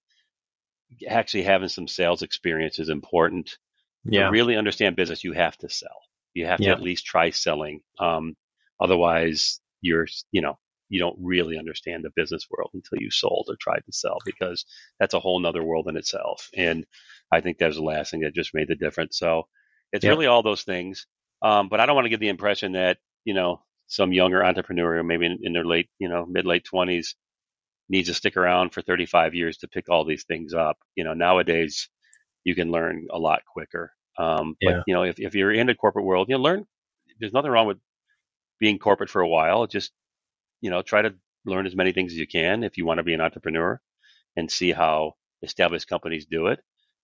[1.07, 3.57] actually having some sales experience is important.
[4.03, 4.25] Yeah.
[4.25, 5.99] To really understand business, you have to sell.
[6.33, 6.73] You have to yeah.
[6.73, 7.81] at least try selling.
[7.99, 8.35] Um,
[8.79, 10.57] otherwise you're, you know,
[10.89, 14.65] you don't really understand the business world until you sold or tried to sell because
[14.99, 16.49] that's a whole nother world in itself.
[16.55, 16.85] And
[17.31, 19.17] I think that was the last thing that just made the difference.
[19.17, 19.47] So
[19.91, 20.11] it's yeah.
[20.11, 21.07] really all those things.
[21.41, 25.01] Um, but I don't want to give the impression that, you know, some younger entrepreneur,
[25.03, 27.15] maybe in, in their late, you know, mid late twenties,
[27.89, 30.77] needs to stick around for 35 years to pick all these things up.
[30.95, 31.89] You know, nowadays
[32.43, 33.91] you can learn a lot quicker.
[34.17, 34.77] Um, yeah.
[34.77, 36.65] But you know, if if you're in the corporate world, you know, learn.
[37.19, 37.77] There's nothing wrong with
[38.59, 39.67] being corporate for a while.
[39.67, 39.91] Just
[40.61, 41.13] you know, try to
[41.45, 43.79] learn as many things as you can if you want to be an entrepreneur,
[44.35, 45.13] and see how
[45.43, 46.59] established companies do it,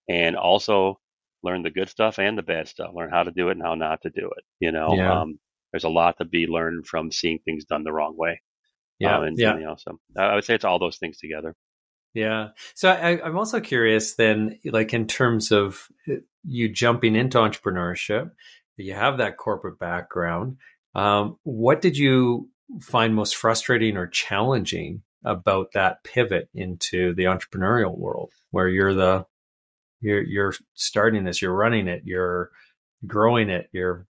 [0.08, 0.98] and also
[1.42, 2.92] learn the good stuff and the bad stuff.
[2.94, 4.44] Learn how to do it and how not to do it.
[4.60, 5.20] You know, yeah.
[5.20, 5.38] um,
[5.72, 8.40] there's a lot to be learned from seeing things done the wrong way.
[8.98, 9.56] Yeah, um, and, yeah.
[9.56, 11.56] You know, so I would say it's all those things together.
[12.14, 12.48] Yeah.
[12.74, 18.30] So I, I'm also curious then, like in terms of uh, you jumping into entrepreneurship,
[18.76, 20.58] you have that corporate background.
[20.94, 27.96] Um, what did you find most frustrating or challenging about that pivot into the entrepreneurial
[27.96, 29.26] world, where you're the
[30.00, 32.50] you're you're starting this, you're running it, you're
[33.06, 34.06] growing it, you're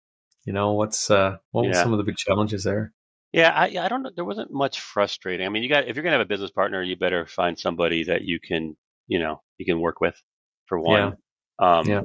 [0.44, 1.72] you know, what's uh, what yeah.
[1.74, 2.92] some of the big challenges there?
[3.32, 4.10] Yeah, I, I don't know.
[4.14, 5.46] There wasn't much frustrating.
[5.46, 8.04] I mean, you got if you're gonna have a business partner, you better find somebody
[8.04, 10.20] that you can, you know, you can work with.
[10.66, 11.16] For one,
[11.60, 11.78] yeah.
[11.78, 12.02] Um, yeah.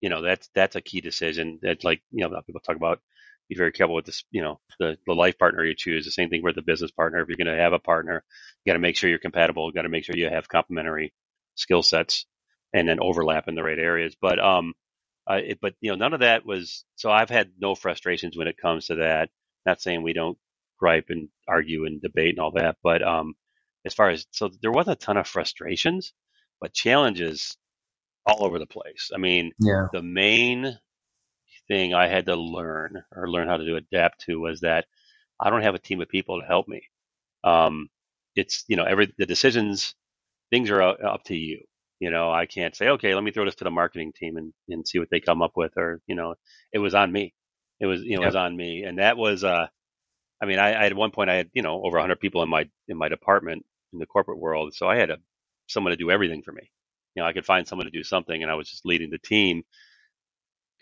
[0.00, 1.58] you know, that's that's a key decision.
[1.62, 3.00] That like you know, a lot of people talk about
[3.48, 4.24] be very careful with this.
[4.30, 6.04] You know, the the life partner you choose.
[6.04, 7.20] The same thing with the business partner.
[7.20, 8.24] If you're going to have a partner,
[8.64, 9.66] you got to make sure you're compatible.
[9.68, 11.12] You got to make sure you have complementary
[11.54, 12.26] skill sets
[12.72, 14.16] and then overlap in the right areas.
[14.20, 14.74] But um,
[15.30, 16.84] uh, it, but you know, none of that was.
[16.96, 19.30] So I've had no frustrations when it comes to that.
[19.66, 20.38] Not saying we don't
[20.78, 23.34] gripe and argue and debate and all that, but um,
[23.84, 26.12] as far as so there wasn't a ton of frustrations,
[26.60, 27.56] but challenges
[28.26, 29.10] all over the place.
[29.14, 29.86] I mean, yeah.
[29.92, 30.78] the main
[31.68, 34.86] thing I had to learn or learn how to adapt to was that
[35.40, 36.82] I don't have a team of people to help me.
[37.44, 37.88] Um,
[38.36, 39.94] it's you know every the decisions
[40.50, 41.60] things are up to you
[42.00, 44.52] you know, I can't say, okay, let me throw this to the marketing team and,
[44.68, 45.72] and see what they come up with.
[45.76, 46.34] Or, you know,
[46.72, 47.34] it was on me.
[47.80, 48.22] It was, you know, yep.
[48.22, 48.82] it was on me.
[48.82, 49.68] And that was, uh,
[50.42, 52.48] I mean, I, I at one point I had, you know, over hundred people in
[52.48, 54.74] my, in my department in the corporate world.
[54.74, 55.18] So I had a,
[55.66, 56.70] someone to do everything for me.
[57.14, 59.18] You know, I could find someone to do something and I was just leading the
[59.18, 59.62] team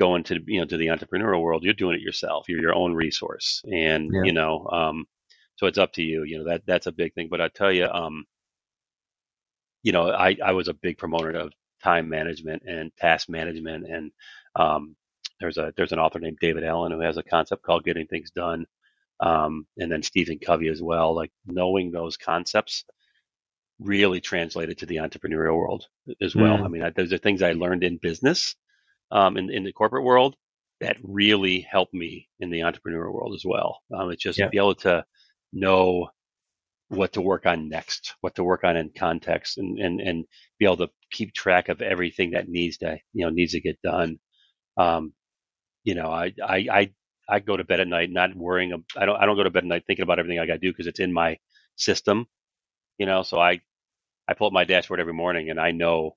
[0.07, 1.63] going to, you know, to the entrepreneurial world.
[1.63, 2.49] You're doing it yourself.
[2.49, 3.63] You're your own resource.
[3.71, 4.23] And, yeah.
[4.25, 5.07] you know, um,
[5.57, 6.25] so it's up to you.
[6.25, 7.29] You know, that, that's a big thing.
[7.31, 8.25] But I tell you, um,
[9.85, 11.53] you know, I, I was a big promoter of
[11.85, 13.87] time management and task management.
[13.87, 14.11] And
[14.57, 14.97] um,
[15.39, 18.31] there's a there's an author named David Allen who has a concept called getting things
[18.33, 18.67] done.
[19.21, 21.15] Um, and then Stephen Covey as well.
[21.15, 22.85] Like knowing those concepts
[23.79, 25.87] really translated to the entrepreneurial world
[26.21, 26.59] as well.
[26.59, 26.65] Mm.
[26.65, 28.57] I mean, I, those are things I learned in business,
[29.13, 30.35] um, in, in the corporate world
[30.81, 33.81] that really helped me in the entrepreneurial world as well.
[33.97, 34.49] Um, it's just yeah.
[34.49, 35.05] be able to
[35.53, 36.09] know
[36.89, 40.25] what to work on next, what to work on in context, and and and
[40.59, 43.81] be able to keep track of everything that needs to you know needs to get
[43.83, 44.19] done.
[44.77, 45.13] Um,
[45.85, 46.93] you know, I I I
[47.29, 48.73] I go to bed at night not worrying.
[48.97, 50.59] I don't I don't go to bed at night thinking about everything I got to
[50.59, 51.39] do because it's in my
[51.77, 52.27] system.
[52.99, 53.61] You know, so I
[54.27, 56.17] I pull up my dashboard every morning and I know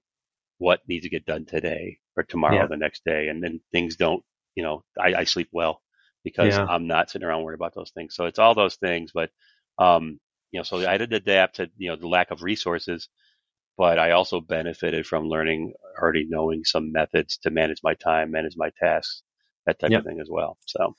[0.58, 2.68] what needs to get done today or tomorrow yeah.
[2.68, 4.24] the next day, and then things don't.
[4.56, 5.82] You know, I, I sleep well
[6.24, 6.66] because yeah.
[6.66, 8.16] I'm not sitting around worried about those things.
[8.16, 9.30] So it's all those things, but
[9.78, 10.20] um,
[10.52, 13.10] you know, so I to adapt to, you know, the lack of resources.
[13.78, 18.56] but I also benefited from learning already knowing some methods to manage my time, manage
[18.56, 19.22] my tasks,
[19.66, 20.00] that type yep.
[20.00, 20.58] of thing as well.
[20.66, 20.96] So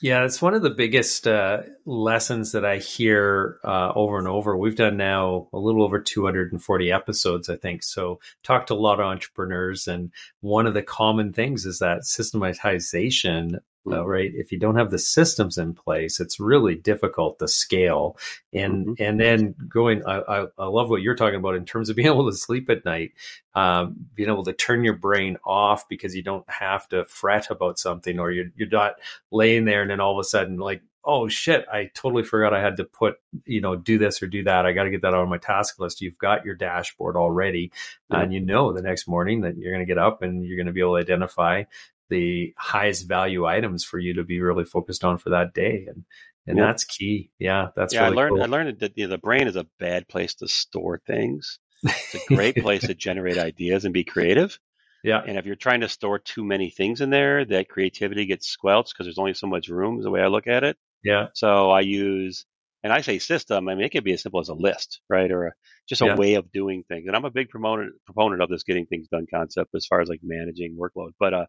[0.00, 4.56] yeah, it's one of the biggest uh, lessons that I hear uh, over and over.
[4.56, 7.82] We've done now a little over 240 episodes, I think.
[7.82, 12.04] So, talked to a lot of entrepreneurs, and one of the common things is that
[12.04, 14.30] systematization uh, right?
[14.34, 18.18] If you don't have the systems in place, it's really difficult to scale.
[18.52, 19.02] And mm-hmm.
[19.02, 22.08] and then going, I, I, I, love what you're talking about in terms of being
[22.12, 23.12] able to sleep at night,
[23.54, 27.78] um, being able to turn your brain off because you don't have to fret about
[27.78, 28.96] something, or you're you're not
[29.30, 30.82] laying there and then all of a sudden like.
[31.04, 31.64] Oh shit!
[31.72, 33.14] I totally forgot I had to put,
[33.46, 34.66] you know, do this or do that.
[34.66, 36.02] I got to get that on my task list.
[36.02, 37.72] You've got your dashboard already,
[38.10, 38.20] yeah.
[38.20, 40.66] and you know the next morning that you're going to get up and you're going
[40.66, 41.62] to be able to identify
[42.08, 46.04] the highest value items for you to be really focused on for that day and
[46.46, 46.66] and yeah.
[46.66, 48.42] that's key yeah that's yeah really i learned cool.
[48.42, 52.14] i learned that you know, the brain is a bad place to store things it's
[52.14, 54.58] a great place to generate ideas and be creative
[55.04, 58.46] yeah and if you're trying to store too many things in there that creativity gets
[58.46, 61.26] squelched because there's only so much room is the way i look at it yeah
[61.34, 62.46] so i use
[62.82, 65.30] and I say system, I mean, it could be as simple as a list, right?
[65.30, 65.52] Or a,
[65.88, 66.16] just a yeah.
[66.16, 67.04] way of doing things.
[67.06, 70.08] And I'm a big proponent, proponent of this getting things done concept as far as
[70.08, 71.10] like managing workload.
[71.18, 71.46] But, uh,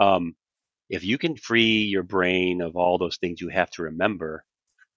[0.00, 0.34] um,
[0.88, 4.44] if you can free your brain of all those things you have to remember,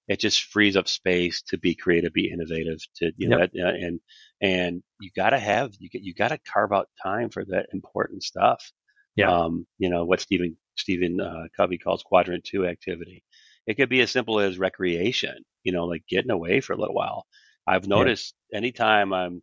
[0.07, 3.51] it just frees up space to be creative, be innovative, to you know, yep.
[3.53, 3.99] that, uh, and
[4.41, 7.67] and you got to have you get you got to carve out time for that
[7.71, 8.71] important stuff.
[9.15, 9.31] Yeah.
[9.31, 13.23] Um, you know what Stephen Stephen uh, Covey calls quadrant two activity.
[13.67, 15.35] It could be as simple as recreation.
[15.63, 17.25] You know, like getting away for a little while.
[17.65, 18.57] I've noticed yeah.
[18.57, 19.41] anytime I'm,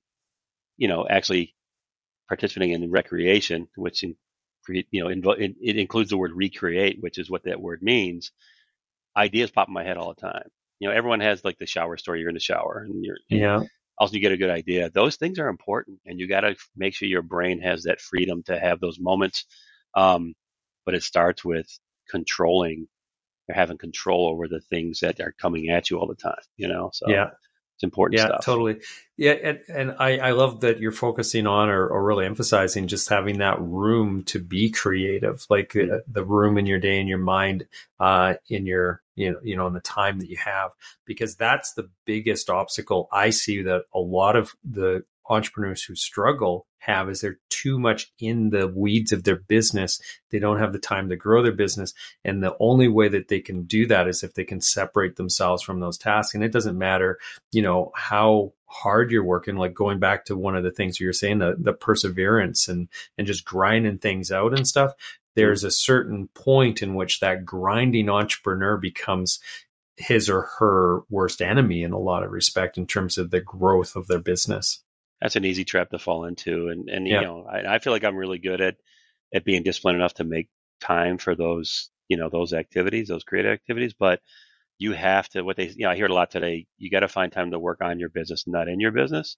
[0.77, 1.55] you know, actually
[2.29, 4.05] participating in recreation, which
[4.69, 8.33] you know, it, it includes the word recreate, which is what that word means.
[9.17, 10.49] Ideas pop in my head all the time.
[10.79, 12.21] You know, everyone has like the shower story.
[12.21, 13.61] You're in the shower and you're, yeah.
[13.99, 14.89] Also, you get a good idea.
[14.89, 18.43] Those things are important, and you got to make sure your brain has that freedom
[18.45, 19.45] to have those moments.
[19.95, 20.35] Um,
[20.87, 21.67] but it starts with
[22.09, 22.89] controlling
[23.49, 26.41] or having control over the things that are coming at you all the time.
[26.57, 27.31] You know, so yeah,
[27.81, 28.45] it's important yeah, stuff.
[28.45, 28.81] totally.
[29.17, 33.09] Yeah, and, and I, I love that you're focusing on or, or really emphasizing just
[33.09, 35.89] having that room to be creative, like mm-hmm.
[35.89, 37.67] the, the room in your day, in your mind,
[37.99, 40.73] uh, in your you know you know in the time that you have,
[41.07, 46.67] because that's the biggest obstacle I see that a lot of the entrepreneurs who struggle
[46.81, 50.01] have is they're too much in the weeds of their business.
[50.31, 51.95] They don't have the time to grow their business.
[52.25, 55.63] And the only way that they can do that is if they can separate themselves
[55.63, 56.35] from those tasks.
[56.35, 57.19] And it doesn't matter,
[57.53, 61.13] you know, how hard you're working, like going back to one of the things you're
[61.13, 62.89] saying, the, the perseverance and,
[63.19, 64.93] and just grinding things out and stuff.
[65.37, 69.39] There's a certain point in which that grinding entrepreneur becomes
[69.97, 73.97] his or her worst enemy in a lot of respect in terms of the growth
[73.97, 74.83] of their business
[75.21, 76.69] that's an easy trap to fall into.
[76.69, 78.77] And and you know, I, I feel like I'm really good at
[79.35, 80.49] at being disciplined enough to make
[80.81, 83.95] time for those you know those activities, those creative activities.
[83.99, 84.21] But
[84.79, 86.67] you have to what they you know I hear it a lot today.
[86.79, 89.37] You got to find time to work on your business, not in your business.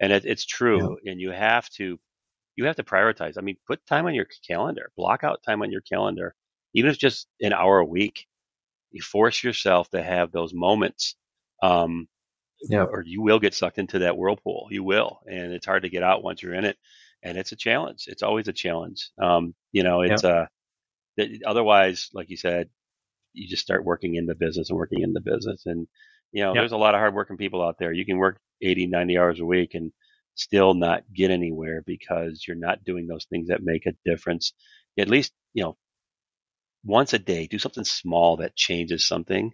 [0.00, 0.98] And it, it's true.
[1.02, 1.12] Yeah.
[1.12, 1.98] And you have to
[2.56, 3.34] you have to prioritize.
[3.38, 4.90] I mean, put time on your calendar.
[4.96, 6.34] Block out time on your calendar,
[6.74, 8.26] even if it's just an hour a week.
[8.90, 11.16] You force yourself to have those moments
[11.62, 12.06] um,
[12.68, 12.84] yeah.
[12.84, 14.68] or you will get sucked into that whirlpool.
[14.70, 16.76] You will, and it's hard to get out once you're in it.
[17.22, 18.04] And it's a challenge.
[18.06, 19.10] It's always a challenge.
[19.20, 20.46] Um, you know, it's yeah.
[21.18, 22.68] uh, otherwise, like you said,
[23.32, 25.62] you just start working in the business and working in the business.
[25.66, 25.86] And,
[26.32, 26.60] you know, yeah.
[26.60, 27.92] there's a lot of hardworking people out there.
[27.92, 29.92] You can work 80, 90 hours a week and
[30.34, 34.52] still not get anywhere because you're not doing those things that make a difference.
[34.98, 35.76] At least, you know,
[36.84, 39.52] once a day, do something small that changes something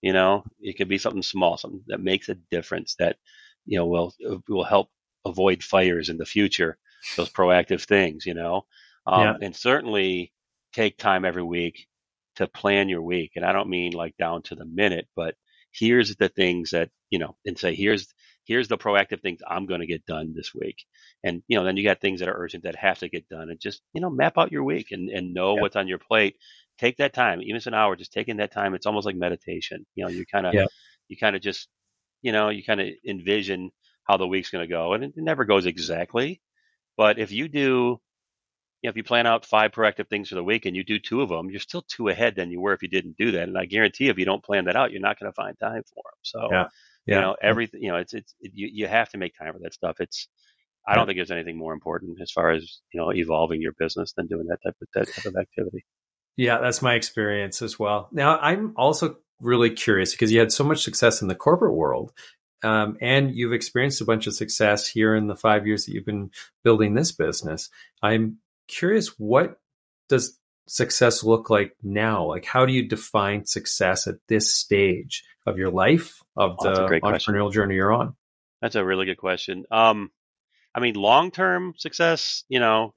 [0.00, 3.16] you know, it could be something small, something that makes a difference that,
[3.66, 4.14] you know, will
[4.48, 4.88] will help
[5.24, 6.78] avoid fires in the future.
[7.16, 8.66] Those proactive things, you know,
[9.06, 9.36] um, yeah.
[9.40, 10.32] and certainly
[10.72, 11.86] take time every week
[12.36, 13.32] to plan your week.
[13.36, 15.34] And I don't mean like down to the minute, but
[15.72, 18.12] here's the things that you know, and say here's
[18.44, 20.84] here's the proactive things I'm going to get done this week.
[21.22, 23.50] And you know, then you got things that are urgent that have to get done,
[23.50, 26.36] and just you know, map out your week and and know what's on your plate
[26.78, 28.74] take that time, even if it's an hour, just taking that time.
[28.74, 29.84] It's almost like meditation.
[29.94, 30.66] You know, you kind of, yeah.
[31.08, 31.68] you kind of just,
[32.22, 33.70] you know, you kind of envision
[34.04, 36.40] how the week's going to go, and it never goes exactly.
[36.96, 38.00] But if you do,
[38.82, 40.98] you know, if you plan out five proactive things for the week and you do
[40.98, 43.48] two of them, you're still two ahead than you were if you didn't do that.
[43.48, 45.82] And I guarantee, if you don't plan that out, you're not going to find time
[45.82, 46.18] for them.
[46.22, 46.68] So, yeah.
[47.06, 47.14] Yeah.
[47.14, 49.60] you know, everything, you know, it's it's it, you you have to make time for
[49.60, 49.96] that stuff.
[49.98, 50.28] It's
[50.86, 54.12] I don't think there's anything more important as far as you know evolving your business
[54.14, 55.84] than doing that type of that type of activity.
[56.38, 58.08] Yeah, that's my experience as well.
[58.12, 62.12] Now, I'm also really curious because you had so much success in the corporate world.
[62.62, 66.06] um, and you've experienced a bunch of success here in the five years that you've
[66.06, 66.30] been
[66.64, 67.70] building this business.
[68.02, 69.60] I'm curious, what
[70.08, 72.24] does success look like now?
[72.24, 76.80] Like, how do you define success at this stage of your life, of oh, the
[76.80, 77.52] entrepreneurial question.
[77.52, 78.16] journey you're on?
[78.60, 79.64] That's a really good question.
[79.70, 80.10] Um,
[80.74, 82.92] I mean, long term success, you know,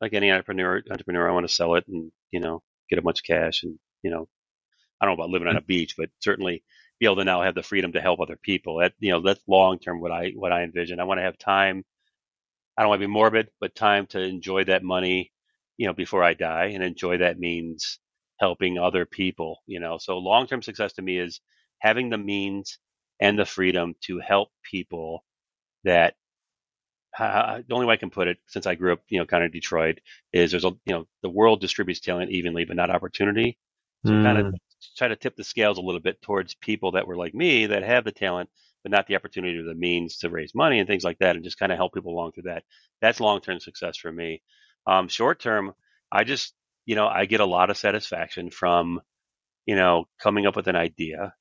[0.00, 3.20] like any entrepreneur, entrepreneur, I want to sell it and you know get a bunch
[3.20, 4.28] of cash and you know,
[5.00, 6.62] I don't know about living on a beach, but certainly
[6.98, 8.78] be able to now have the freedom to help other people.
[8.78, 11.00] That you know, that's long term what I what I envision.
[11.00, 11.84] I want to have time.
[12.76, 15.32] I don't want to be morbid, but time to enjoy that money,
[15.78, 17.98] you know, before I die, and enjoy that means
[18.38, 19.62] helping other people.
[19.66, 21.40] You know, so long term success to me is
[21.80, 22.78] having the means
[23.20, 25.24] and the freedom to help people
[25.84, 26.14] that
[27.18, 29.44] uh, the only way I can put it, since I grew up, you know, kind
[29.44, 30.00] of Detroit,
[30.32, 33.58] is there's a, you know, the world distributes talent evenly, but not opportunity.
[34.04, 34.22] So mm.
[34.22, 34.54] kind of
[34.96, 37.82] try to tip the scales a little bit towards people that were like me that
[37.82, 38.50] have the talent,
[38.82, 41.44] but not the opportunity or the means to raise money and things like that, and
[41.44, 42.64] just kind of help people along through that.
[43.00, 44.42] That's long term success for me.
[44.86, 45.72] Um, short term,
[46.12, 49.00] I just, you know, I get a lot of satisfaction from,
[49.64, 51.34] you know, coming up with an idea,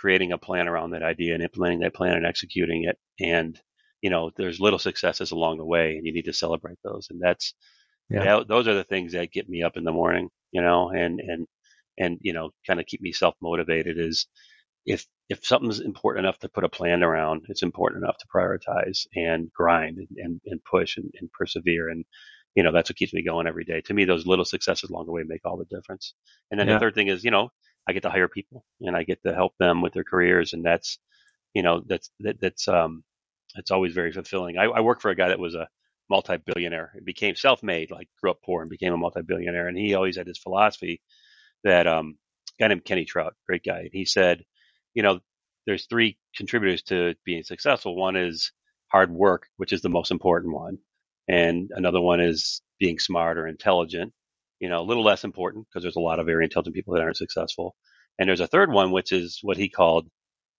[0.00, 3.60] creating a plan around that idea, and implementing that plan and executing it, and
[4.02, 7.08] you know, there's little successes along the way, and you need to celebrate those.
[7.10, 7.54] And that's
[8.10, 8.24] yeah.
[8.24, 11.20] That, those are the things that get me up in the morning, you know, and
[11.20, 11.46] and
[11.98, 13.98] and you know, kind of keep me self motivated.
[13.98, 14.26] Is
[14.84, 19.06] if if something's important enough to put a plan around, it's important enough to prioritize
[19.14, 22.04] and grind and and, and push and, and persevere and
[22.56, 23.80] you know that's what keeps me going every day.
[23.82, 26.14] To me, those little successes along the way make all the difference.
[26.50, 26.74] And then yeah.
[26.74, 27.50] the third thing is, you know,
[27.88, 30.64] I get to hire people and I get to help them with their careers, and
[30.64, 30.98] that's,
[31.54, 33.04] you know, that's that, that's um
[33.56, 34.58] it's always very fulfilling.
[34.58, 35.68] I, I work for a guy that was a
[36.08, 36.92] multi-billionaire.
[36.94, 39.68] He became self-made, like grew up poor and became a multi-billionaire.
[39.68, 41.00] And he always had this philosophy
[41.64, 42.16] that um,
[42.58, 43.80] guy named Kenny Troutt, great guy.
[43.80, 44.44] And he said,
[44.94, 45.20] you know,
[45.66, 47.96] there's three contributors to being successful.
[47.96, 48.52] One is
[48.88, 50.78] hard work, which is the most important one,
[51.28, 54.12] and another one is being smart or intelligent.
[54.58, 57.02] You know, a little less important because there's a lot of very intelligent people that
[57.02, 57.74] aren't successful.
[58.18, 60.08] And there's a third one, which is what he called,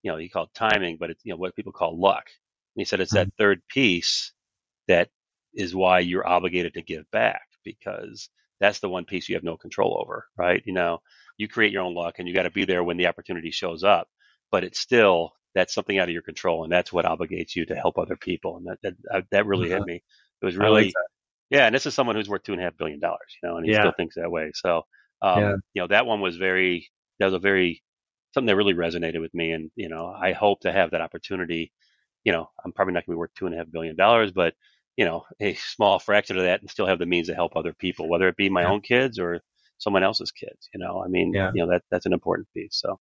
[0.02, 2.24] you know, he called timing, but it's you know what people call luck.
[2.74, 4.32] And he said it's that third piece
[4.88, 5.08] that
[5.54, 8.28] is why you're obligated to give back because
[8.60, 10.62] that's the one piece you have no control over, right?
[10.64, 11.00] You know,
[11.36, 13.84] you create your own luck and you got to be there when the opportunity shows
[13.84, 14.08] up,
[14.50, 17.74] but it's still that's something out of your control and that's what obligates you to
[17.74, 18.56] help other people.
[18.56, 19.86] And that that, uh, that really hit uh-huh.
[19.86, 20.02] me.
[20.40, 20.94] It was really, like
[21.50, 21.66] yeah.
[21.66, 23.66] And this is someone who's worth two and a half billion dollars, you know, and
[23.66, 23.80] he yeah.
[23.80, 24.50] still thinks that way.
[24.54, 24.82] So,
[25.20, 25.54] um, yeah.
[25.74, 27.82] you know, that one was very, that was a very,
[28.32, 29.52] something that really resonated with me.
[29.52, 31.72] And, you know, I hope to have that opportunity
[32.24, 34.32] you know, I'm probably not going to be worth two and a half billion dollars,
[34.32, 34.54] but
[34.96, 37.72] you know, a small fraction of that and still have the means to help other
[37.72, 38.70] people, whether it be my yeah.
[38.70, 39.40] own kids or
[39.78, 40.68] someone else's kids.
[40.74, 41.50] You know, I mean, yeah.
[41.54, 42.76] you know, that that's an important piece.
[42.80, 42.98] So.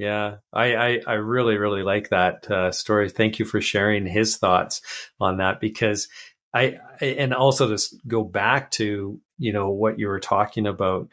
[0.00, 3.10] Yeah, I, I, I really, really like that uh, story.
[3.10, 4.80] Thank you for sharing his thoughts
[5.18, 6.06] on that because
[6.54, 11.08] I, I, and also to go back to, you know, what you were talking about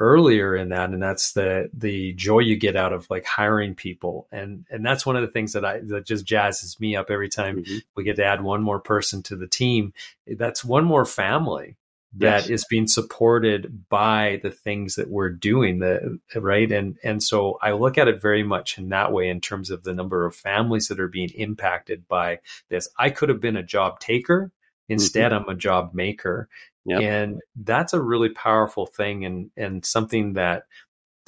[0.00, 4.28] earlier in that and that's the the joy you get out of like hiring people
[4.30, 7.28] and and that's one of the things that i that just jazzes me up every
[7.28, 7.78] time mm-hmm.
[7.96, 9.92] we get to add one more person to the team
[10.26, 11.76] that's one more family
[12.14, 12.50] that yes.
[12.50, 17.72] is being supported by the things that we're doing the right and and so i
[17.72, 20.88] look at it very much in that way in terms of the number of families
[20.88, 24.92] that are being impacted by this i could have been a job taker mm-hmm.
[24.92, 25.50] instead mm-hmm.
[25.50, 26.48] i'm a job maker
[26.88, 27.00] Yep.
[27.02, 30.64] And that's a really powerful thing and and something that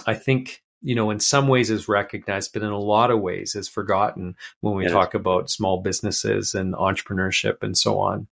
[0.07, 3.55] I think you know in some ways is recognized but in a lot of ways
[3.55, 8.27] is forgotten when we talk about small businesses and entrepreneurship and so on.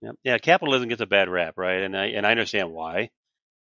[0.00, 1.82] Yeah, yeah, capitalism gets a bad rap, right?
[1.82, 3.10] And I and I understand why.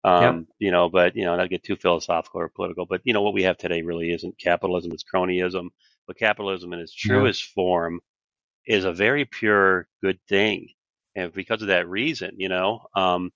[0.03, 0.44] Um, yep.
[0.59, 3.35] you know, but you know, not get too philosophical or political, but you know, what
[3.35, 5.70] we have today really isn't capitalism, it's cronyism.
[6.07, 7.55] But capitalism in its truest yeah.
[7.55, 8.01] form
[8.66, 10.68] is a very pure good thing
[11.14, 13.31] and because of that reason, you know, um,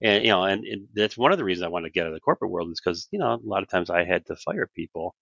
[0.00, 2.08] and you know, and, and, that's one of the reasons I wanted to get out
[2.08, 4.36] of the corporate world is because you know a lot of times I had to
[4.36, 5.14] fire people,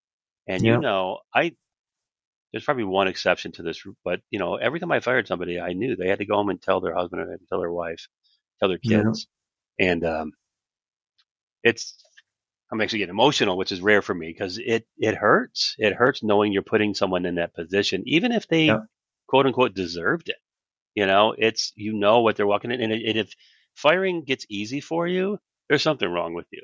[0.46, 0.74] and yeah.
[0.74, 1.52] you know, I
[2.52, 5.72] there's probably one exception to this, but you know, every time I fired somebody, I
[5.72, 8.06] knew they had to go home and tell their husband or tell their wife,
[8.60, 9.26] tell their kids,
[9.78, 9.92] yeah.
[9.92, 10.32] and um,
[11.62, 11.96] it's
[12.70, 15.74] I'm actually getting emotional, which is rare for me because it it hurts.
[15.78, 18.80] It hurts knowing you're putting someone in that position, even if they yeah.
[19.28, 20.36] quote unquote deserved it.
[20.96, 23.32] You know, it's you know what they're walking in, and, and if
[23.74, 25.38] firing gets easy for you,
[25.68, 26.62] there's something wrong with you.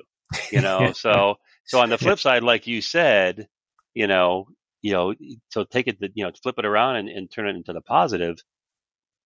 [0.51, 3.47] You know, so so on the flip side, like you said,
[3.93, 4.47] you know,
[4.81, 5.13] you know,
[5.49, 8.37] so take it, you know, flip it around and, and turn it into the positive.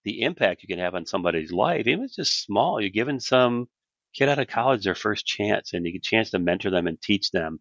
[0.03, 3.19] The impact you can have on somebody's life, even if it's just small, you're giving
[3.19, 3.67] some
[4.13, 6.87] kid out of college their first chance, and you get a chance to mentor them
[6.87, 7.59] and teach them,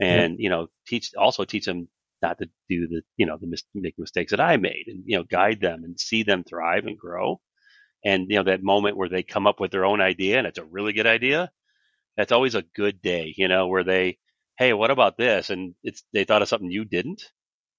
[0.00, 1.88] and you know, teach also teach them
[2.22, 5.16] not to do the, you know, the mis- make mistakes that I made and, you
[5.16, 7.40] know, guide them and see them thrive and grow.
[8.04, 10.58] And, you know, that moment where they come up with their own idea and it's
[10.58, 11.50] a really good idea,
[12.16, 14.18] that's always a good day, you know, where they,
[14.58, 15.50] Hey, what about this?
[15.50, 17.30] And it's, they thought of something you didn't.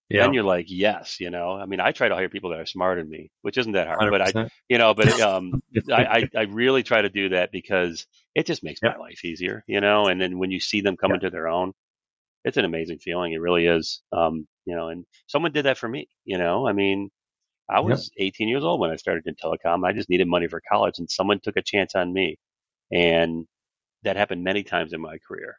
[0.10, 0.24] Yeah.
[0.24, 2.66] Then you're like, yes, you know, I mean, I try to hire people that are
[2.66, 4.12] smarter than me, which isn't that hard, 100%.
[4.12, 5.62] but I, you know, but, um,
[5.92, 9.66] I, I, I, really try to do that because it just makes my life easier,
[9.68, 11.74] you know, and then when you see them come into their own,
[12.48, 13.34] it's an amazing feeling.
[13.34, 14.02] It really is.
[14.14, 17.10] Um, you know, and someone did that for me, you know, I mean,
[17.70, 18.28] I was yep.
[18.34, 19.86] 18 years old when I started in telecom.
[19.86, 22.38] I just needed money for college and someone took a chance on me.
[22.91, 23.45] And
[24.04, 25.58] that happened many times in my career.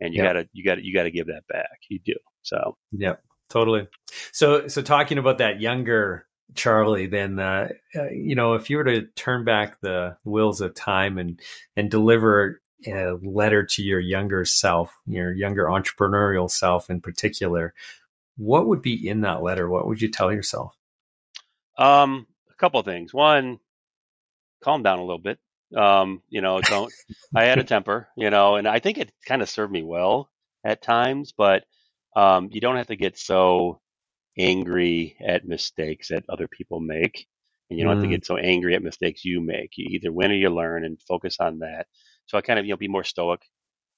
[0.00, 0.28] And you yep.
[0.28, 1.78] gotta, you gotta, you gotta give that back.
[1.88, 2.14] You do.
[2.42, 3.16] So, yeah,
[3.50, 3.88] totally.
[4.30, 8.84] So, so talking about that younger Charlie, then, uh, uh, you know, if you were
[8.84, 11.40] to turn back the wheels of time and,
[11.76, 17.74] and deliver a letter to your younger self, your younger entrepreneurial self in particular,
[18.36, 19.68] what would be in that letter?
[19.68, 20.76] What would you tell yourself?
[21.76, 23.12] Um, a couple of things.
[23.12, 23.58] One,
[24.62, 25.38] calm down a little bit.
[25.76, 26.92] Um, you know, don't.
[27.34, 30.30] I had a temper, you know, and I think it kind of served me well
[30.64, 31.64] at times, but
[32.16, 33.80] um, you don't have to get so
[34.38, 37.26] angry at mistakes that other people make,
[37.70, 37.96] and you don't mm.
[37.96, 38.12] have to mm.
[38.12, 39.72] get so angry at mistakes you make.
[39.76, 41.86] You either win or you learn, and focus on that.
[42.26, 43.42] So I kind of you know be more stoic,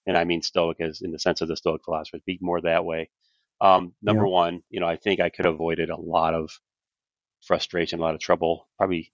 [0.07, 2.85] and I mean stoic as in the sense of the stoic philosophers, be more that
[2.85, 3.11] way.
[3.61, 4.31] Um, number yeah.
[4.33, 6.51] one, you know, I think I could have avoided a lot of
[7.43, 9.12] frustration, a lot of trouble, probably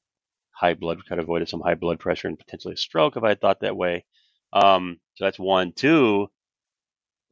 [0.50, 3.30] high blood, could have avoided some high blood pressure and potentially a stroke if I
[3.30, 4.04] had thought that way.
[4.52, 5.72] Um, so that's one.
[5.72, 6.28] Two,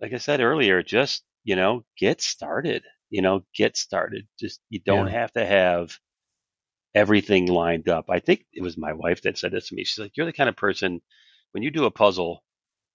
[0.01, 4.27] like I said earlier, just, you know, get started, you know, get started.
[4.39, 5.20] Just, you don't yeah.
[5.20, 5.97] have to have
[6.95, 8.07] everything lined up.
[8.09, 9.84] I think it was my wife that said this to me.
[9.84, 11.01] She's like, you're the kind of person
[11.55, 12.42] when you do a puzzle,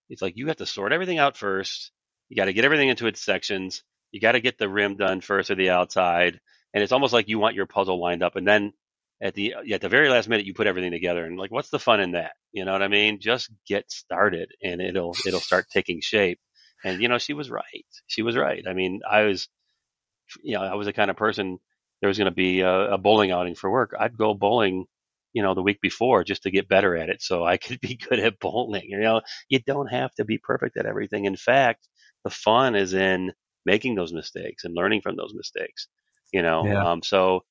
[0.09, 1.91] it's like you have to sort everything out first.
[2.27, 3.83] You got to get everything into its sections.
[4.11, 6.39] You got to get the rim done first or the outside.
[6.73, 8.35] And it's almost like you want your puzzle lined up.
[8.35, 8.73] And then
[9.21, 11.79] at the at the very last minute you put everything together and like what's the
[11.79, 12.31] fun in that?
[12.51, 13.19] You know what I mean?
[13.21, 16.39] Just get started and it'll it'll start taking shape.
[16.83, 17.85] And you know, she was right.
[18.07, 18.63] She was right.
[18.69, 19.47] I mean, I was
[20.43, 21.59] you know, I was the kind of person
[22.01, 23.93] there was going to be a, a bowling outing for work.
[23.99, 24.85] I'd go bowling
[25.33, 27.95] you know, the week before just to get better at it so I could be
[27.95, 28.85] good at bowling.
[28.87, 31.25] You know, you don't have to be perfect at everything.
[31.25, 31.87] In fact,
[32.23, 33.33] the fun is in
[33.65, 35.87] making those mistakes and learning from those mistakes,
[36.33, 36.65] you know.
[36.65, 36.91] Yeah.
[36.91, 37.41] Um, so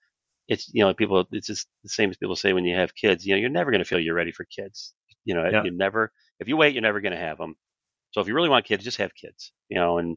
[0.49, 3.24] it's, you know, people, it's just the same as people say when you have kids,
[3.24, 4.94] you know, you're never going to feel you're ready for kids.
[5.24, 5.62] You know, yeah.
[5.62, 7.55] you never, if you wait, you're never going to have them.
[8.12, 10.16] So if you really want kids, just have kids, you know, and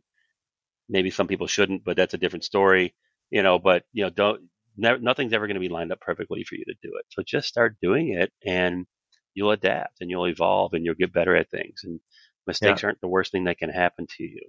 [0.87, 2.95] maybe some people shouldn't, but that's a different story,
[3.31, 4.41] you know, but, you know, don't,
[4.77, 7.05] nothing's ever going to be lined up perfectly for you to do it.
[7.09, 8.85] So just start doing it and
[9.33, 11.81] you'll adapt and you'll evolve and you'll get better at things.
[11.83, 11.99] And
[12.47, 12.87] mistakes yeah.
[12.87, 14.41] aren't the worst thing that can happen to you.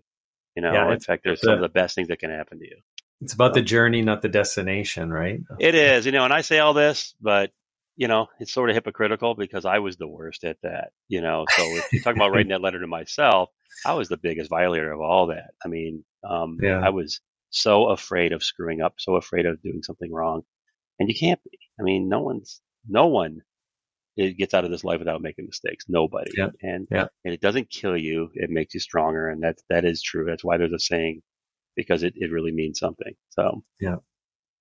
[0.56, 2.64] You know, yeah, in fact, they're some of the best things that can happen to
[2.64, 2.76] you.
[3.22, 5.40] It's about so, the journey, not the destination, right?
[5.58, 7.52] It is, you know, and I say all this, but
[7.96, 11.44] you know, it's sort of hypocritical because I was the worst at that, you know.
[11.56, 13.50] So if you're talking about writing that letter to myself,
[13.86, 15.52] I was the biggest violator of all that.
[15.64, 16.80] I mean, um, yeah.
[16.84, 17.20] I was
[17.52, 20.42] so afraid of screwing up, so afraid of doing something wrong.
[20.98, 21.58] And you can't be.
[21.78, 23.42] I mean, no one's, no one
[24.16, 25.86] it gets out of this life without making mistakes.
[25.88, 26.32] Nobody.
[26.36, 26.50] Yeah.
[26.62, 27.06] And, yeah.
[27.24, 28.30] and it doesn't kill you.
[28.34, 29.28] It makes you stronger.
[29.28, 30.24] And that, that is true.
[30.26, 31.22] That's why there's a saying
[31.76, 33.14] because it, it really means something.
[33.30, 33.96] So, yeah.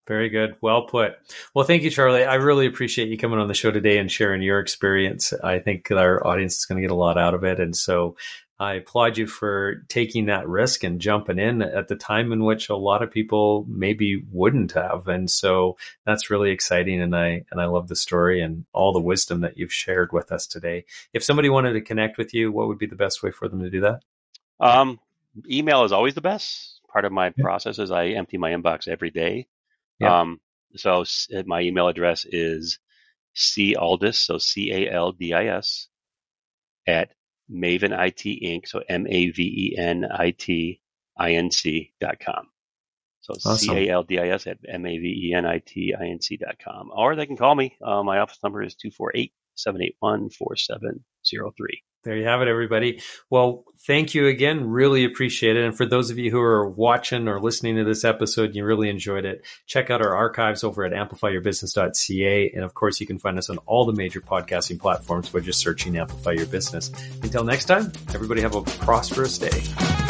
[0.08, 0.56] Very good.
[0.62, 1.14] Well put.
[1.54, 2.24] Well, thank you, Charlie.
[2.24, 5.32] I really appreciate you coming on the show today and sharing your experience.
[5.44, 7.60] I think our audience is going to get a lot out of it.
[7.60, 8.16] And so
[8.62, 12.70] I applaud you for taking that risk and jumping in at the time in which
[12.70, 15.08] a lot of people maybe wouldn't have.
[15.08, 17.02] And so that's really exciting.
[17.02, 20.32] And I, and I love the story and all the wisdom that you've shared with
[20.32, 20.86] us today.
[21.12, 23.62] If somebody wanted to connect with you, what would be the best way for them
[23.64, 24.04] to do that?
[24.60, 25.00] Um,
[25.50, 26.82] email is always the best.
[26.94, 27.42] Part of my yeah.
[27.42, 29.48] process is I empty my inbox every day.
[30.00, 30.20] Yeah.
[30.20, 30.40] Um,
[30.76, 31.04] so
[31.48, 32.78] my email address is
[33.34, 35.88] C Aldis, so C A L D I S
[36.86, 37.10] at
[37.52, 38.68] Maven IT Inc.
[38.68, 40.82] So M A V E N I T
[41.18, 42.48] I N C dot com.
[43.22, 45.94] So C A L D I S at M A V E N I T
[46.00, 46.90] I N C dot com.
[46.94, 47.78] Or they can call me.
[47.82, 51.84] Uh, my office number is 248 781 4703.
[52.04, 53.02] There you have it, everybody.
[53.30, 54.70] Well, thank you again.
[54.70, 55.64] Really appreciate it.
[55.64, 58.90] And for those of you who are watching or listening to this episode you really
[58.90, 62.52] enjoyed it, check out our archives over at amplifyyourbusiness.ca.
[62.52, 65.60] And of course, you can find us on all the major podcasting platforms by just
[65.60, 66.92] searching Amplify Your Business.
[67.22, 70.01] Until next time, everybody have a prosperous day.